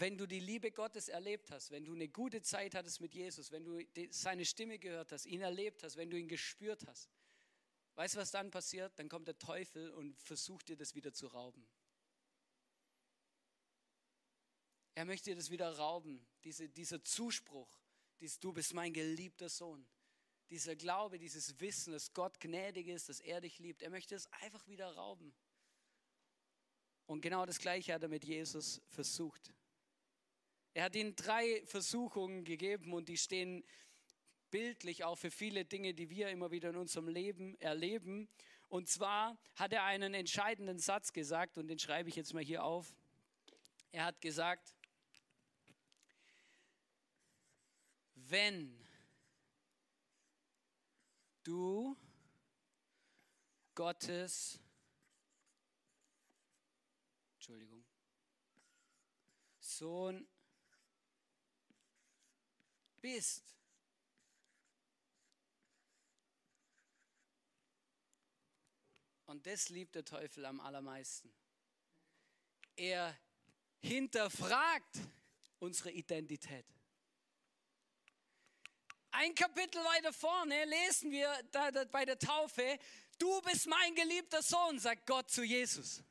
wenn 0.00 0.16
du 0.16 0.26
die 0.26 0.40
Liebe 0.40 0.70
Gottes 0.70 1.08
erlebt 1.08 1.50
hast, 1.50 1.70
wenn 1.70 1.84
du 1.84 1.92
eine 1.92 2.08
gute 2.08 2.40
Zeit 2.40 2.74
hattest 2.74 3.00
mit 3.00 3.14
Jesus, 3.14 3.52
wenn 3.52 3.64
du 3.64 3.78
seine 4.10 4.46
Stimme 4.46 4.78
gehört 4.78 5.12
hast, 5.12 5.26
ihn 5.26 5.42
erlebt 5.42 5.82
hast, 5.82 5.96
wenn 5.96 6.10
du 6.10 6.18
ihn 6.18 6.28
gespürt 6.28 6.86
hast, 6.86 7.10
weißt 7.96 8.14
du, 8.14 8.18
was 8.18 8.30
dann 8.30 8.50
passiert? 8.50 8.98
Dann 8.98 9.10
kommt 9.10 9.28
der 9.28 9.38
Teufel 9.38 9.90
und 9.90 10.18
versucht 10.22 10.68
dir 10.68 10.76
das 10.76 10.94
wieder 10.94 11.12
zu 11.12 11.26
rauben. 11.26 11.68
Er 14.94 15.04
möchte 15.04 15.30
dir 15.30 15.36
das 15.36 15.50
wieder 15.50 15.70
rauben, 15.76 16.26
diese, 16.44 16.68
dieser 16.68 17.04
Zuspruch, 17.04 17.70
dieses, 18.20 18.40
du 18.40 18.52
bist 18.52 18.72
mein 18.72 18.92
geliebter 18.92 19.50
Sohn, 19.50 19.86
dieser 20.48 20.76
Glaube, 20.76 21.18
dieses 21.18 21.60
Wissen, 21.60 21.92
dass 21.92 22.12
Gott 22.12 22.40
gnädig 22.40 22.88
ist, 22.88 23.08
dass 23.08 23.20
er 23.20 23.40
dich 23.40 23.58
liebt. 23.58 23.82
Er 23.82 23.90
möchte 23.90 24.14
es 24.14 24.26
einfach 24.32 24.66
wieder 24.66 24.94
rauben. 24.94 25.34
Und 27.06 27.20
genau 27.20 27.44
das 27.44 27.58
Gleiche 27.58 27.92
hat 27.92 28.02
er 28.02 28.08
mit 28.08 28.24
Jesus 28.24 28.80
versucht. 28.88 29.52
Er 30.72 30.84
hat 30.84 30.94
ihnen 30.94 31.16
drei 31.16 31.62
Versuchungen 31.66 32.44
gegeben 32.44 32.92
und 32.92 33.08
die 33.08 33.16
stehen 33.16 33.64
bildlich 34.50 35.04
auch 35.04 35.16
für 35.16 35.30
viele 35.30 35.64
Dinge, 35.64 35.94
die 35.94 36.10
wir 36.10 36.28
immer 36.28 36.50
wieder 36.50 36.70
in 36.70 36.76
unserem 36.76 37.08
Leben 37.08 37.58
erleben. 37.60 38.28
Und 38.68 38.88
zwar 38.88 39.36
hat 39.56 39.72
er 39.72 39.84
einen 39.84 40.14
entscheidenden 40.14 40.78
Satz 40.78 41.12
gesagt 41.12 41.58
und 41.58 41.68
den 41.68 41.78
schreibe 41.78 42.08
ich 42.08 42.16
jetzt 42.16 42.34
mal 42.34 42.44
hier 42.44 42.62
auf. 42.62 42.94
Er 43.92 44.04
hat 44.04 44.20
gesagt, 44.20 44.74
wenn 48.14 48.86
du 51.42 51.96
Gottes, 53.74 54.60
Entschuldigung, 57.34 57.84
Sohn 59.58 60.28
bist. 63.00 63.44
Und 69.26 69.46
das 69.46 69.68
liebt 69.68 69.94
der 69.94 70.04
Teufel 70.04 70.44
am 70.44 70.60
allermeisten. 70.60 71.32
Er 72.74 73.16
hinterfragt 73.80 74.98
unsere 75.60 75.92
Identität. 75.92 76.66
Ein 79.12 79.34
Kapitel 79.34 79.78
weiter 79.84 80.12
vorne 80.12 80.64
lesen 80.64 81.10
wir 81.10 81.32
da, 81.50 81.70
da, 81.70 81.84
bei 81.84 82.04
der 82.04 82.18
Taufe, 82.18 82.78
du 83.18 83.40
bist 83.42 83.66
mein 83.66 83.94
geliebter 83.94 84.42
Sohn, 84.42 84.78
sagt 84.78 85.06
Gott 85.06 85.30
zu 85.30 85.42
Jesus. 85.42 86.02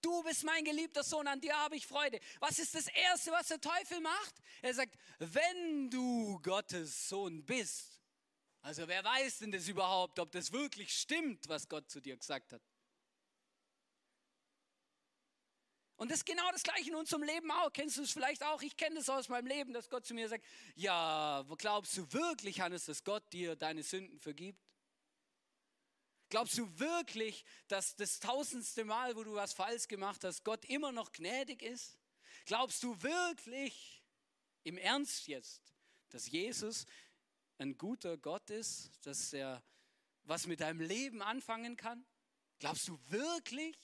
Du 0.00 0.22
bist 0.22 0.44
mein 0.44 0.64
geliebter 0.64 1.02
Sohn, 1.02 1.26
an 1.26 1.40
dir 1.40 1.56
habe 1.56 1.76
ich 1.76 1.86
Freude. 1.86 2.20
Was 2.40 2.58
ist 2.58 2.74
das 2.74 2.86
Erste, 2.88 3.32
was 3.32 3.48
der 3.48 3.60
Teufel 3.60 4.00
macht? 4.00 4.34
Er 4.62 4.74
sagt, 4.74 4.96
wenn 5.18 5.90
du 5.90 6.38
Gottes 6.42 7.08
Sohn 7.08 7.44
bist. 7.44 8.00
Also 8.62 8.88
wer 8.88 9.04
weiß 9.04 9.38
denn 9.38 9.52
das 9.52 9.68
überhaupt, 9.68 10.18
ob 10.18 10.32
das 10.32 10.52
wirklich 10.52 10.92
stimmt, 10.92 11.48
was 11.48 11.68
Gott 11.68 11.88
zu 11.90 12.00
dir 12.00 12.16
gesagt 12.16 12.52
hat? 12.52 12.62
Und 15.96 16.10
das 16.10 16.18
ist 16.18 16.26
genau 16.26 16.50
das 16.52 16.62
Gleiche 16.62 16.90
in 16.90 16.94
unserem 16.94 17.22
Leben 17.22 17.50
auch. 17.50 17.72
Kennst 17.72 17.96
du 17.96 18.02
es 18.02 18.12
vielleicht 18.12 18.44
auch? 18.44 18.60
Ich 18.60 18.76
kenne 18.76 18.96
das 18.96 19.08
aus 19.08 19.28
meinem 19.28 19.46
Leben, 19.46 19.72
dass 19.72 19.88
Gott 19.88 20.04
zu 20.04 20.12
mir 20.12 20.28
sagt, 20.28 20.44
ja, 20.74 21.44
glaubst 21.56 21.96
du 21.96 22.12
wirklich, 22.12 22.60
Hannes, 22.60 22.84
dass 22.84 23.02
Gott 23.02 23.32
dir 23.32 23.56
deine 23.56 23.82
Sünden 23.82 24.20
vergibt? 24.20 24.65
Glaubst 26.28 26.58
du 26.58 26.78
wirklich, 26.78 27.44
dass 27.68 27.94
das 27.94 28.18
tausendste 28.18 28.84
Mal, 28.84 29.14
wo 29.14 29.22
du 29.22 29.34
was 29.34 29.52
falsch 29.52 29.86
gemacht 29.86 30.24
hast, 30.24 30.44
Gott 30.44 30.64
immer 30.64 30.90
noch 30.90 31.12
gnädig 31.12 31.62
ist? 31.62 31.98
Glaubst 32.46 32.82
du 32.82 33.00
wirklich, 33.02 34.02
im 34.64 34.78
Ernst 34.78 35.28
jetzt, 35.28 35.62
dass 36.08 36.30
Jesus 36.30 36.86
ein 37.58 37.78
guter 37.78 38.16
Gott 38.18 38.50
ist, 38.50 38.90
dass 39.06 39.32
er 39.32 39.62
was 40.24 40.46
mit 40.46 40.60
deinem 40.60 40.80
Leben 40.80 41.22
anfangen 41.22 41.76
kann? 41.76 42.04
Glaubst 42.58 42.88
du 42.88 42.98
wirklich? 43.08 43.76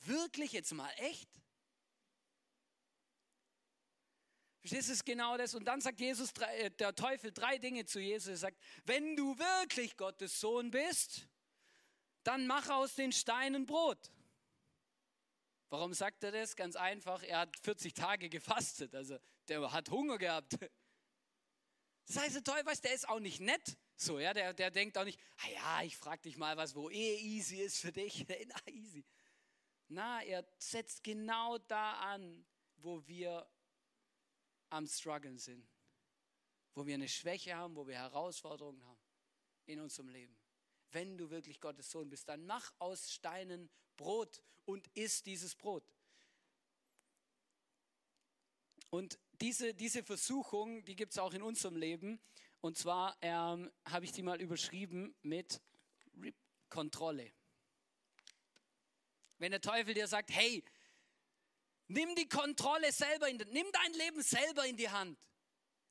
Wirklich 0.00 0.52
jetzt 0.52 0.72
mal 0.72 0.90
echt? 0.96 1.28
Verstehst 4.62 4.88
du, 4.88 4.92
ist 4.92 5.04
genau 5.04 5.36
das. 5.36 5.54
Und 5.54 5.64
dann 5.64 5.80
sagt 5.80 5.98
Jesus, 5.98 6.32
äh, 6.38 6.70
der 6.70 6.94
Teufel 6.94 7.32
drei 7.32 7.58
Dinge 7.58 7.84
zu 7.84 7.98
Jesus. 7.98 8.28
Er 8.28 8.36
sagt, 8.36 8.58
wenn 8.84 9.16
du 9.16 9.36
wirklich 9.36 9.96
Gottes 9.96 10.40
Sohn 10.40 10.70
bist, 10.70 11.26
dann 12.22 12.46
mach 12.46 12.68
aus 12.68 12.94
den 12.94 13.10
Steinen 13.10 13.66
Brot. 13.66 13.98
Warum 15.68 15.94
sagt 15.94 16.22
er 16.22 16.30
das? 16.30 16.54
Ganz 16.54 16.76
einfach, 16.76 17.24
er 17.24 17.40
hat 17.40 17.56
40 17.56 17.92
Tage 17.92 18.28
gefastet, 18.28 18.94
also 18.94 19.18
der 19.48 19.72
hat 19.72 19.90
Hunger 19.90 20.18
gehabt. 20.18 20.56
Das 22.06 22.18
heißt, 22.18 22.36
der 22.36 22.44
Teufel, 22.44 22.76
der 22.84 22.94
ist 22.94 23.08
auch 23.08 23.20
nicht 23.20 23.40
nett. 23.40 23.76
So, 23.96 24.20
ja, 24.20 24.32
der, 24.32 24.52
der 24.52 24.70
denkt 24.70 24.96
auch 24.98 25.04
nicht, 25.04 25.18
ah 25.38 25.48
ja, 25.48 25.82
ich 25.82 25.96
frag 25.96 26.22
dich 26.22 26.36
mal 26.36 26.56
was, 26.56 26.74
wo 26.74 26.90
eh 26.90 27.16
easy 27.16 27.56
ist 27.56 27.78
für 27.78 27.90
dich. 27.90 28.26
Na, 28.46 28.72
easy. 28.72 29.04
Na, 29.88 30.22
er 30.22 30.44
setzt 30.58 31.02
genau 31.02 31.58
da 31.58 31.94
an, 31.94 32.46
wo 32.76 33.06
wir 33.06 33.48
am 34.72 34.86
struggeln 34.86 35.38
sind. 35.38 35.66
Wo 36.74 36.86
wir 36.86 36.94
eine 36.94 37.08
Schwäche 37.08 37.54
haben, 37.54 37.76
wo 37.76 37.86
wir 37.86 37.96
Herausforderungen 37.96 38.82
haben 38.84 39.00
in 39.66 39.80
unserem 39.80 40.08
Leben. 40.08 40.36
Wenn 40.90 41.16
du 41.16 41.30
wirklich 41.30 41.60
Gottes 41.60 41.90
Sohn 41.90 42.08
bist, 42.08 42.28
dann 42.28 42.46
mach 42.46 42.72
aus 42.78 43.12
Steinen 43.12 43.70
Brot 43.96 44.42
und 44.64 44.88
isst 44.94 45.26
dieses 45.26 45.54
Brot. 45.54 45.84
Und 48.90 49.18
diese, 49.40 49.74
diese 49.74 50.02
Versuchung, 50.02 50.84
die 50.84 50.96
gibt 50.96 51.12
es 51.12 51.18
auch 51.18 51.32
in 51.32 51.42
unserem 51.42 51.76
Leben. 51.76 52.20
Und 52.60 52.76
zwar 52.76 53.16
ähm, 53.22 53.70
habe 53.86 54.04
ich 54.04 54.12
die 54.12 54.22
mal 54.22 54.40
überschrieben 54.40 55.14
mit 55.22 55.60
Kontrolle. 56.68 57.32
Wenn 59.38 59.50
der 59.50 59.60
Teufel 59.60 59.94
dir 59.94 60.06
sagt, 60.06 60.30
hey, 60.30 60.62
nimm 61.92 62.14
die 62.14 62.28
Kontrolle 62.28 62.92
selber 62.92 63.28
in, 63.28 63.36
nimm 63.36 63.66
dein 63.72 63.92
Leben 63.94 64.22
selber 64.22 64.66
in 64.66 64.76
die 64.76 64.88
Hand. 64.88 65.18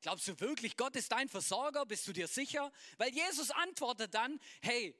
Glaubst 0.02 0.28
du 0.28 0.40
wirklich, 0.40 0.78
Gott 0.78 0.96
ist 0.96 1.12
dein 1.12 1.30
Versorger? 1.30 1.86
Bist 1.86 2.08
du 2.08 2.14
dir 2.14 2.28
sicher? 2.28 2.72
Weil 2.98 3.14
Jesus 3.14 3.52
antwortet 3.52 4.14
dann, 4.14 4.40
hey, 4.62 4.96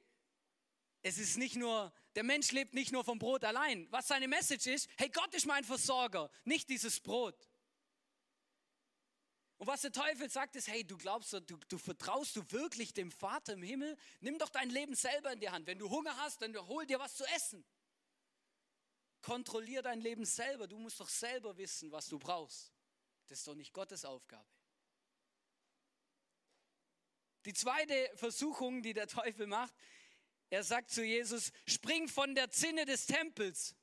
es 1.02 1.18
ist 1.18 1.36
nicht 1.36 1.56
nur, 1.56 1.92
der 2.14 2.22
Mensch 2.22 2.52
lebt 2.52 2.74
nicht 2.74 2.92
nur 2.92 3.04
vom 3.04 3.18
Brot 3.18 3.44
allein. 3.44 3.88
Was 3.90 4.06
seine 4.06 4.28
Message 4.28 4.66
ist, 4.66 4.88
hey, 4.96 5.08
Gott 5.08 5.34
ist 5.34 5.46
mein 5.46 5.64
Versorger, 5.64 6.30
nicht 6.44 6.68
dieses 6.68 7.00
Brot. 7.00 7.36
Und 9.58 9.66
was 9.66 9.82
der 9.82 9.92
Teufel 9.92 10.30
sagt, 10.30 10.56
ist, 10.56 10.68
hey, 10.68 10.84
du 10.84 10.96
glaubst, 10.96 11.32
du, 11.32 11.40
du 11.40 11.78
vertraust 11.78 12.36
du 12.36 12.42
wirklich 12.50 12.94
dem 12.94 13.10
Vater 13.10 13.52
im 13.54 13.62
Himmel? 13.62 13.96
Nimm 14.20 14.38
doch 14.38 14.48
dein 14.48 14.70
Leben 14.70 14.94
selber 14.94 15.32
in 15.32 15.40
die 15.40 15.50
Hand. 15.50 15.66
Wenn 15.66 15.78
du 15.78 15.88
Hunger 15.88 16.16
hast, 16.18 16.42
dann 16.42 16.56
hol 16.66 16.86
dir 16.86 16.98
was 16.98 17.14
zu 17.14 17.24
essen. 17.36 17.64
Kontrollier 19.22 19.82
dein 19.82 20.00
Leben 20.00 20.24
selber. 20.24 20.66
Du 20.66 20.78
musst 20.78 21.00
doch 21.00 21.08
selber 21.08 21.56
wissen, 21.56 21.90
was 21.90 22.08
du 22.08 22.18
brauchst. 22.18 22.72
Das 23.28 23.38
ist 23.38 23.48
doch 23.48 23.54
nicht 23.54 23.72
Gottes 23.72 24.04
Aufgabe. 24.04 24.48
Die 27.44 27.54
zweite 27.54 28.10
Versuchung, 28.14 28.82
die 28.82 28.92
der 28.92 29.08
Teufel 29.08 29.46
macht, 29.46 29.74
er 30.50 30.62
sagt 30.62 30.90
zu 30.90 31.02
Jesus, 31.02 31.50
spring 31.66 32.08
von 32.08 32.34
der 32.34 32.50
Zinne 32.50 32.84
des 32.84 33.06
Tempels. 33.06 33.74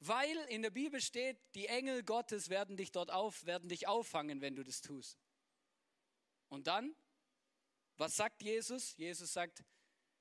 Weil 0.00 0.36
in 0.48 0.62
der 0.62 0.70
Bibel 0.70 1.00
steht, 1.00 1.38
die 1.54 1.68
Engel 1.68 2.02
Gottes 2.02 2.48
werden 2.48 2.76
dich 2.76 2.92
dort 2.92 3.10
auf, 3.10 3.46
werden 3.46 3.68
dich 3.68 3.86
auffangen, 3.86 4.40
wenn 4.40 4.56
du 4.56 4.64
das 4.64 4.82
tust. 4.82 5.18
Und 6.48 6.66
dann, 6.66 6.94
was 7.96 8.16
sagt 8.16 8.42
Jesus? 8.42 8.96
Jesus 8.96 9.32
sagt, 9.32 9.64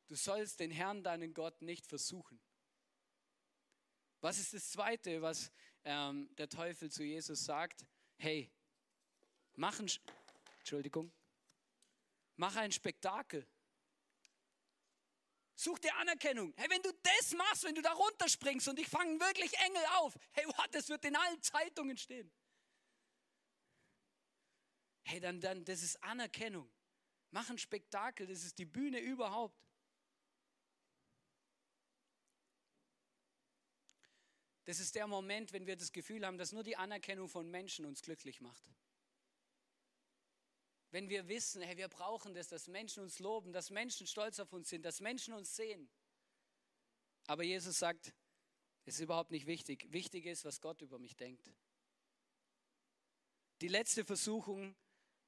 du 0.08 0.16
sollst 0.16 0.60
den 0.60 0.72
Herrn, 0.72 1.04
deinen 1.04 1.34
Gott, 1.34 1.62
nicht 1.62 1.88
versuchen. 1.88 2.40
Was 4.26 4.40
ist 4.40 4.56
das 4.56 4.72
Zweite, 4.72 5.22
was 5.22 5.52
ähm, 5.84 6.28
der 6.36 6.50
Teufel 6.50 6.90
zu 6.90 7.04
Jesus 7.04 7.46
sagt? 7.46 7.86
Hey, 8.18 8.52
mach 9.54 9.80
ein, 9.80 9.88
Entschuldigung, 10.58 11.14
mach 12.36 12.56
ein 12.56 12.72
Spektakel. 12.72 13.48
Such 15.54 15.78
dir 15.78 15.96
Anerkennung. 15.98 16.56
Hey, 16.58 16.68
wenn 16.72 16.82
du 16.82 16.92
das 17.04 17.36
machst, 17.36 17.66
wenn 17.66 17.76
du 17.76 17.84
da 17.84 17.94
runterspringst 17.94 18.68
und 18.68 18.80
ich 18.80 18.88
fangen 18.88 19.20
wirklich 19.20 19.54
Engel 19.60 19.86
auf, 19.98 20.18
hey, 20.32 20.48
what, 20.48 20.74
das 20.74 20.90
wird 20.90 21.06
in 21.06 21.16
allen 21.16 21.42
Zeitungen 21.44 21.96
stehen. 21.96 22.34
Hey, 25.04 25.20
dann, 25.20 25.40
dann, 25.40 25.64
das 25.66 25.84
ist 25.84 26.02
Anerkennung. 26.04 26.68
Mach 27.30 27.48
ein 27.52 27.60
Spektakel, 27.60 28.26
das 28.26 28.44
ist 28.44 28.58
die 28.58 28.66
Bühne 28.66 28.98
überhaupt. 29.02 29.65
Das 34.66 34.80
ist 34.80 34.96
der 34.96 35.08
Moment, 35.08 35.54
wenn 35.54 35.68
wir 35.68 35.76
das 35.76 35.92
Gefühl 35.92 36.26
haben, 36.26 36.38
dass 36.38 36.52
nur 36.52 36.64
die 36.64 36.76
Anerkennung 36.76 37.30
von 37.30 37.50
Menschen 37.50 37.86
uns 37.86 38.02
glücklich 38.02 38.42
macht. 38.42 38.64
Wenn 40.90 41.10
wir 41.10 41.28
wissen, 41.28 41.62
hey, 41.62 41.78
wir 41.78 41.88
brauchen 41.88 42.34
das, 42.34 42.48
dass 42.48 42.68
Menschen 42.68 43.04
uns 43.04 43.20
loben, 43.20 43.54
dass 43.54 43.70
Menschen 43.70 44.08
stolz 44.08 44.40
auf 44.40 44.54
uns 44.54 44.70
sind, 44.70 44.84
dass 44.84 45.02
Menschen 45.02 45.34
uns 45.34 45.56
sehen. 45.56 45.90
Aber 47.28 47.44
Jesus 47.44 47.80
sagt, 47.80 48.14
es 48.86 48.96
ist 48.96 49.02
überhaupt 49.02 49.32
nicht 49.32 49.46
wichtig. 49.46 49.92
Wichtig 49.92 50.26
ist, 50.26 50.46
was 50.46 50.62
Gott 50.62 50.82
über 50.82 51.00
mich 51.00 51.16
denkt. 51.16 51.52
Die 53.62 53.68
letzte 53.68 54.06
Versuchung 54.06 54.76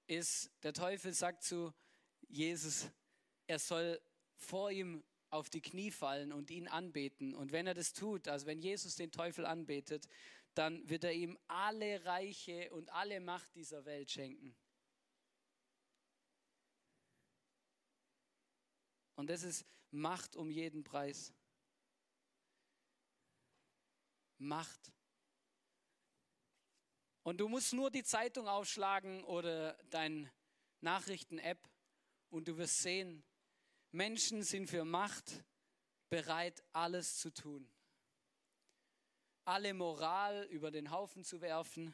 ist, 0.07 0.51
der 0.63 0.73
Teufel 0.73 1.13
sagt 1.13 1.43
zu 1.43 1.73
Jesus, 2.27 2.87
er 3.47 3.59
soll 3.59 4.01
vor 4.37 4.71
ihm 4.71 5.03
auf 5.29 5.49
die 5.49 5.61
Knie 5.61 5.91
fallen 5.91 6.31
und 6.31 6.49
ihn 6.49 6.67
anbeten. 6.67 7.35
Und 7.35 7.51
wenn 7.51 7.67
er 7.67 7.73
das 7.73 7.93
tut, 7.93 8.27
also 8.27 8.45
wenn 8.45 8.59
Jesus 8.59 8.95
den 8.95 9.11
Teufel 9.11 9.45
anbetet, 9.45 10.07
dann 10.53 10.87
wird 10.89 11.03
er 11.03 11.13
ihm 11.13 11.37
alle 11.47 12.03
Reiche 12.05 12.71
und 12.71 12.89
alle 12.91 13.19
Macht 13.19 13.53
dieser 13.55 13.85
Welt 13.85 14.09
schenken. 14.09 14.55
Und 19.15 19.29
das 19.29 19.43
ist 19.43 19.65
Macht 19.91 20.35
um 20.35 20.49
jeden 20.49 20.83
Preis. 20.83 21.33
Macht. 24.37 24.91
Und 27.23 27.39
du 27.39 27.49
musst 27.49 27.73
nur 27.73 27.91
die 27.91 28.03
Zeitung 28.03 28.47
aufschlagen 28.47 29.23
oder 29.23 29.73
dein 29.89 30.31
Nachrichten-App 30.81 31.59
und 32.29 32.47
du 32.47 32.57
wirst 32.57 32.79
sehen, 32.79 33.23
Menschen 33.91 34.43
sind 34.43 34.67
für 34.67 34.85
Macht 34.85 35.43
bereit, 36.09 36.63
alles 36.73 37.17
zu 37.17 37.33
tun. 37.33 37.69
Alle 39.45 39.73
Moral 39.73 40.43
über 40.45 40.71
den 40.71 40.91
Haufen 40.91 41.23
zu 41.23 41.41
werfen, 41.41 41.93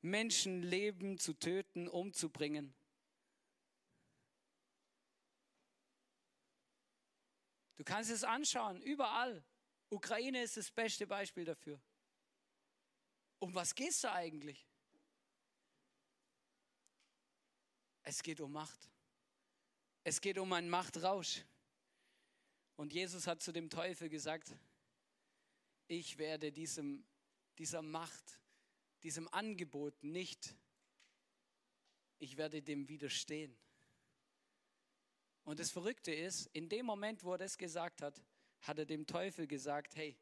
Menschenleben 0.00 1.18
zu 1.18 1.34
töten, 1.34 1.88
umzubringen. 1.88 2.74
Du 7.76 7.84
kannst 7.84 8.10
es 8.10 8.24
anschauen, 8.24 8.80
überall. 8.80 9.44
Ukraine 9.90 10.42
ist 10.42 10.56
das 10.56 10.70
beste 10.70 11.06
Beispiel 11.06 11.44
dafür. 11.44 11.80
Um 13.38 13.54
was 13.54 13.74
geht 13.74 13.90
es 13.90 14.00
da 14.00 14.14
eigentlich? 14.14 14.66
Es 18.02 18.22
geht 18.22 18.40
um 18.40 18.52
Macht. 18.52 18.90
Es 20.08 20.20
geht 20.20 20.38
um 20.38 20.52
einen 20.52 20.70
Machtrausch. 20.70 21.42
Und 22.76 22.92
Jesus 22.92 23.26
hat 23.26 23.42
zu 23.42 23.50
dem 23.50 23.68
Teufel 23.68 24.08
gesagt, 24.08 24.56
ich 25.88 26.16
werde 26.16 26.52
diesem, 26.52 27.04
dieser 27.58 27.82
Macht, 27.82 28.38
diesem 29.02 29.26
Angebot 29.34 30.04
nicht, 30.04 30.54
ich 32.20 32.36
werde 32.36 32.62
dem 32.62 32.86
widerstehen. 32.88 33.58
Und 35.42 35.58
das 35.58 35.72
Verrückte 35.72 36.14
ist, 36.14 36.46
in 36.52 36.68
dem 36.68 36.86
Moment, 36.86 37.24
wo 37.24 37.32
er 37.32 37.38
das 37.38 37.58
gesagt 37.58 38.00
hat, 38.00 38.22
hat 38.60 38.78
er 38.78 38.86
dem 38.86 39.08
Teufel 39.08 39.48
gesagt, 39.48 39.96
hey, 39.96 40.16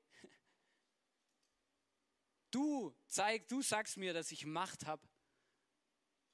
du 2.50 2.96
zeig, 3.06 3.48
du 3.48 3.60
sagst 3.60 3.98
mir, 3.98 4.14
dass 4.14 4.32
ich 4.32 4.46
Macht 4.46 4.86
habe, 4.86 5.06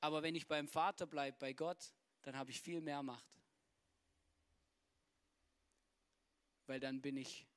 aber 0.00 0.22
wenn 0.22 0.36
ich 0.36 0.46
beim 0.46 0.68
Vater 0.68 1.08
bleibe, 1.08 1.36
bei 1.40 1.52
Gott, 1.52 1.92
dann 2.22 2.36
habe 2.36 2.52
ich 2.52 2.60
viel 2.60 2.80
mehr 2.80 3.02
Macht. 3.02 3.39
Weil 6.70 6.78
dann 6.78 7.00
bin 7.00 7.16
ich 7.16 7.48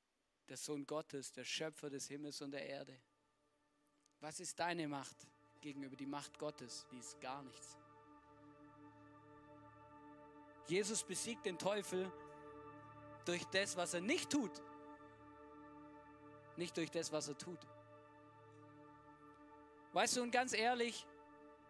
der 0.48 0.56
Sohn 0.56 0.84
Gottes, 0.86 1.30
der 1.30 1.44
Schöpfer 1.44 1.88
des 1.88 2.08
Himmels 2.08 2.42
und 2.42 2.50
der 2.50 2.66
Erde. 2.66 3.00
Was 4.18 4.40
ist 4.40 4.58
deine 4.58 4.88
Macht 4.88 5.28
gegenüber 5.60 5.94
die 5.94 6.04
Macht 6.04 6.36
Gottes? 6.36 6.84
Die 6.90 6.98
ist 6.98 7.20
gar 7.20 7.40
nichts. 7.44 7.78
Jesus 10.66 11.04
besiegt 11.04 11.46
den 11.46 11.56
Teufel 11.56 12.10
durch 13.24 13.44
das, 13.52 13.76
was 13.76 13.94
er 13.94 14.00
nicht 14.00 14.30
tut, 14.30 14.50
nicht 16.56 16.76
durch 16.76 16.90
das, 16.90 17.12
was 17.12 17.28
er 17.28 17.38
tut. 17.38 17.64
Weißt 19.92 20.16
du, 20.16 20.22
und 20.22 20.32
ganz 20.32 20.54
ehrlich, 20.54 21.06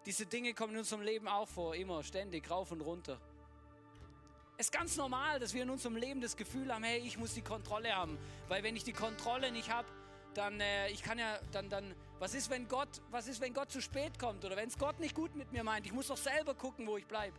diese 0.07 0.25
Dinge 0.25 0.55
kommen 0.55 0.73
in 0.73 0.79
unserem 0.79 1.03
Leben 1.03 1.29
auch 1.29 1.49
vor, 1.49 1.75
immer, 1.75 2.03
ständig, 2.05 2.51
rauf 2.51 2.73
und 2.73 2.81
runter. 2.81 3.21
Es 4.57 4.67
ist 4.67 4.73
ganz 4.73 4.97
normal, 4.97 5.41
dass 5.41 5.53
wir 5.53 5.63
in 5.63 5.71
unserem 5.71 5.97
Leben 5.97 6.21
das 6.21 6.37
Gefühl 6.37 6.73
haben, 6.73 6.85
hey, 6.85 6.99
ich 7.01 7.19
muss 7.19 7.35
die 7.35 7.43
Kontrolle 7.43 7.95
haben. 7.95 8.17
Weil 8.49 8.63
wenn 8.63 8.77
ich 8.77 8.85
die 8.85 8.93
Kontrolle 8.93 9.51
nicht 9.51 9.71
habe, 9.71 9.89
dann, 10.35 10.61
äh, 10.61 10.89
ich 10.91 11.03
kann 11.03 11.19
ja, 11.19 11.39
dann, 11.53 11.69
dann, 11.69 11.95
Was 12.21 12.35
ist, 12.35 12.51
wenn 12.51 12.69
Gott, 12.69 12.89
was 13.11 13.27
ist, 13.27 13.41
wenn 13.41 13.53
Gott 13.53 13.71
zu 13.71 13.81
spät 13.81 14.19
kommt 14.19 14.45
oder 14.45 14.57
wenn 14.57 14.69
es 14.69 14.79
Gott 14.79 15.01
nicht 15.01 15.15
gut 15.15 15.35
mit 15.35 15.53
mir 15.53 15.65
meint? 15.65 15.87
Ich 15.87 15.93
muss 15.93 16.07
doch 16.07 16.17
selber 16.17 16.55
gucken, 16.55 16.87
wo 16.87 16.97
ich 16.97 17.07
bleibe. 17.07 17.37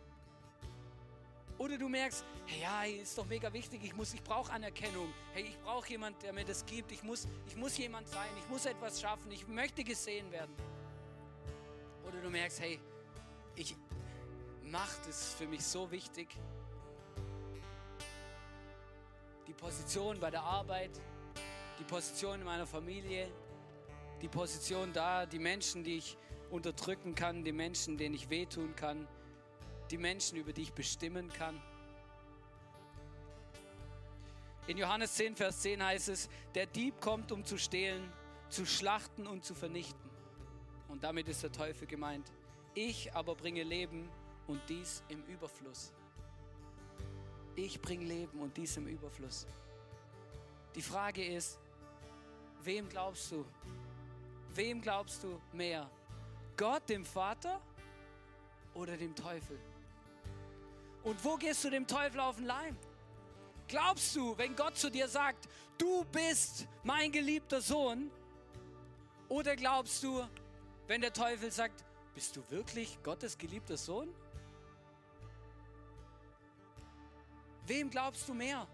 Oder 1.58 1.78
du 1.78 1.88
merkst, 1.88 2.22
hey, 2.46 2.60
ja, 2.60 2.84
ist 2.84 3.16
doch 3.16 3.24
mega 3.24 3.50
wichtig, 3.50 3.80
ich, 3.82 3.92
ich 4.14 4.22
brauche 4.22 4.52
Anerkennung. 4.52 5.12
Hey, 5.32 5.44
ich 5.44 5.58
brauche 5.60 5.88
jemanden, 5.88 6.20
der 6.20 6.34
mir 6.34 6.44
das 6.44 6.66
gibt. 6.66 6.92
Ich 6.92 7.02
muss, 7.02 7.26
ich 7.46 7.56
muss 7.56 7.78
jemand 7.78 8.08
sein, 8.08 8.28
ich 8.38 8.48
muss 8.50 8.66
etwas 8.66 9.00
schaffen, 9.00 9.30
ich 9.30 9.48
möchte 9.48 9.82
gesehen 9.82 10.30
werden. 10.30 10.54
Oder 12.06 12.20
du 12.20 12.28
merkst, 12.28 12.60
hey, 12.60 12.78
ich, 13.54 13.74
Macht 14.64 15.06
ist 15.06 15.34
für 15.34 15.46
mich 15.46 15.64
so 15.64 15.90
wichtig. 15.90 16.36
Die 19.56 19.62
Position 19.62 20.20
bei 20.20 20.30
der 20.30 20.42
Arbeit, 20.42 20.90
die 21.78 21.84
Position 21.84 22.40
in 22.40 22.44
meiner 22.44 22.66
Familie, 22.66 23.26
die 24.20 24.28
Position 24.28 24.92
da, 24.92 25.24
die 25.24 25.38
Menschen, 25.38 25.82
die 25.82 25.96
ich 25.96 26.18
unterdrücken 26.50 27.14
kann, 27.14 27.42
die 27.42 27.52
Menschen, 27.52 27.96
denen 27.96 28.14
ich 28.14 28.28
wehtun 28.28 28.76
kann, 28.76 29.08
die 29.90 29.96
Menschen, 29.96 30.36
über 30.36 30.52
die 30.52 30.60
ich 30.62 30.74
bestimmen 30.74 31.32
kann. 31.32 31.58
In 34.66 34.76
Johannes 34.76 35.14
10, 35.14 35.36
Vers 35.36 35.60
10 35.60 35.82
heißt 35.82 36.10
es, 36.10 36.28
der 36.54 36.66
Dieb 36.66 37.00
kommt, 37.00 37.32
um 37.32 37.42
zu 37.42 37.56
stehlen, 37.56 38.12
zu 38.50 38.66
schlachten 38.66 39.26
und 39.26 39.42
zu 39.42 39.54
vernichten. 39.54 40.10
Und 40.88 41.02
damit 41.02 41.28
ist 41.28 41.42
der 41.42 41.52
Teufel 41.52 41.86
gemeint. 41.86 42.30
Ich 42.74 43.14
aber 43.14 43.34
bringe 43.34 43.62
Leben 43.62 44.10
und 44.46 44.60
dies 44.68 45.02
im 45.08 45.24
Überfluss. 45.24 45.94
Ich 47.56 47.80
bringe 47.80 48.04
Leben 48.04 48.38
und 48.40 48.54
dies 48.54 48.76
im 48.76 48.86
Überfluss. 48.86 49.46
Die 50.74 50.82
Frage 50.82 51.24
ist, 51.24 51.58
wem 52.62 52.86
glaubst 52.86 53.32
du? 53.32 53.46
Wem 54.54 54.82
glaubst 54.82 55.24
du 55.24 55.40
mehr? 55.54 55.90
Gott, 56.54 56.86
dem 56.90 57.06
Vater 57.06 57.60
oder 58.74 58.94
dem 58.98 59.14
Teufel? 59.14 59.58
Und 61.02 61.24
wo 61.24 61.36
gehst 61.36 61.64
du 61.64 61.70
dem 61.70 61.86
Teufel 61.86 62.20
auf 62.20 62.36
den 62.36 62.44
Leim? 62.44 62.76
Glaubst 63.68 64.14
du, 64.14 64.36
wenn 64.36 64.54
Gott 64.54 64.76
zu 64.76 64.90
dir 64.90 65.08
sagt, 65.08 65.48
du 65.78 66.04
bist 66.04 66.66
mein 66.84 67.10
geliebter 67.10 67.62
Sohn? 67.62 68.10
Oder 69.30 69.56
glaubst 69.56 70.02
du, 70.02 70.22
wenn 70.88 71.00
der 71.00 71.12
Teufel 71.12 71.50
sagt, 71.50 71.84
bist 72.14 72.36
du 72.36 72.42
wirklich 72.50 72.98
Gottes 73.02 73.38
geliebter 73.38 73.78
Sohn? 73.78 74.14
Wem 77.66 77.90
glaubst 77.90 78.28
du 78.28 78.34
mehr? 78.34 78.66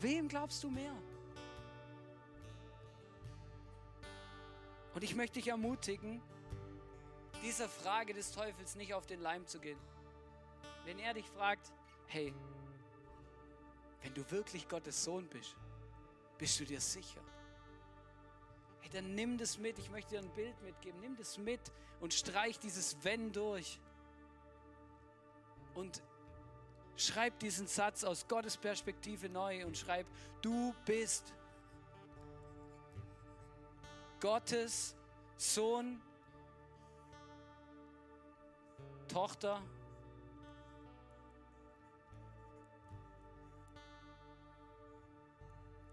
Wem 0.00 0.28
glaubst 0.28 0.62
du 0.64 0.70
mehr? 0.70 0.94
Und 4.94 5.02
ich 5.02 5.14
möchte 5.14 5.40
dich 5.40 5.48
ermutigen, 5.48 6.22
dieser 7.42 7.68
Frage 7.68 8.14
des 8.14 8.32
Teufels 8.32 8.76
nicht 8.76 8.94
auf 8.94 9.06
den 9.06 9.20
Leim 9.20 9.46
zu 9.46 9.58
gehen. 9.58 9.78
Wenn 10.84 10.98
er 10.98 11.14
dich 11.14 11.26
fragt, 11.26 11.72
hey, 12.06 12.32
wenn 14.02 14.14
du 14.14 14.30
wirklich 14.30 14.68
Gottes 14.68 15.04
Sohn 15.04 15.28
bist, 15.28 15.56
bist 16.38 16.58
du 16.60 16.64
dir 16.64 16.80
sicher? 16.80 17.20
Hey, 18.80 18.90
dann 18.90 19.14
nimm 19.14 19.36
das 19.36 19.58
mit. 19.58 19.78
Ich 19.78 19.90
möchte 19.90 20.10
dir 20.10 20.20
ein 20.20 20.32
Bild 20.34 20.60
mitgeben. 20.62 21.00
Nimm 21.00 21.16
das 21.16 21.38
mit 21.38 21.60
und 22.00 22.14
streich 22.14 22.58
dieses 22.58 23.02
Wenn 23.02 23.32
durch. 23.32 23.80
Und 25.74 26.02
Schreib 26.96 27.38
diesen 27.40 27.66
Satz 27.66 28.04
aus 28.04 28.26
Gottes 28.28 28.56
Perspektive 28.56 29.28
neu 29.28 29.66
und 29.66 29.76
schreib, 29.76 30.06
du 30.42 30.74
bist 30.84 31.32
Gottes 34.20 34.94
Sohn, 35.36 36.00
Tochter. 39.08 39.60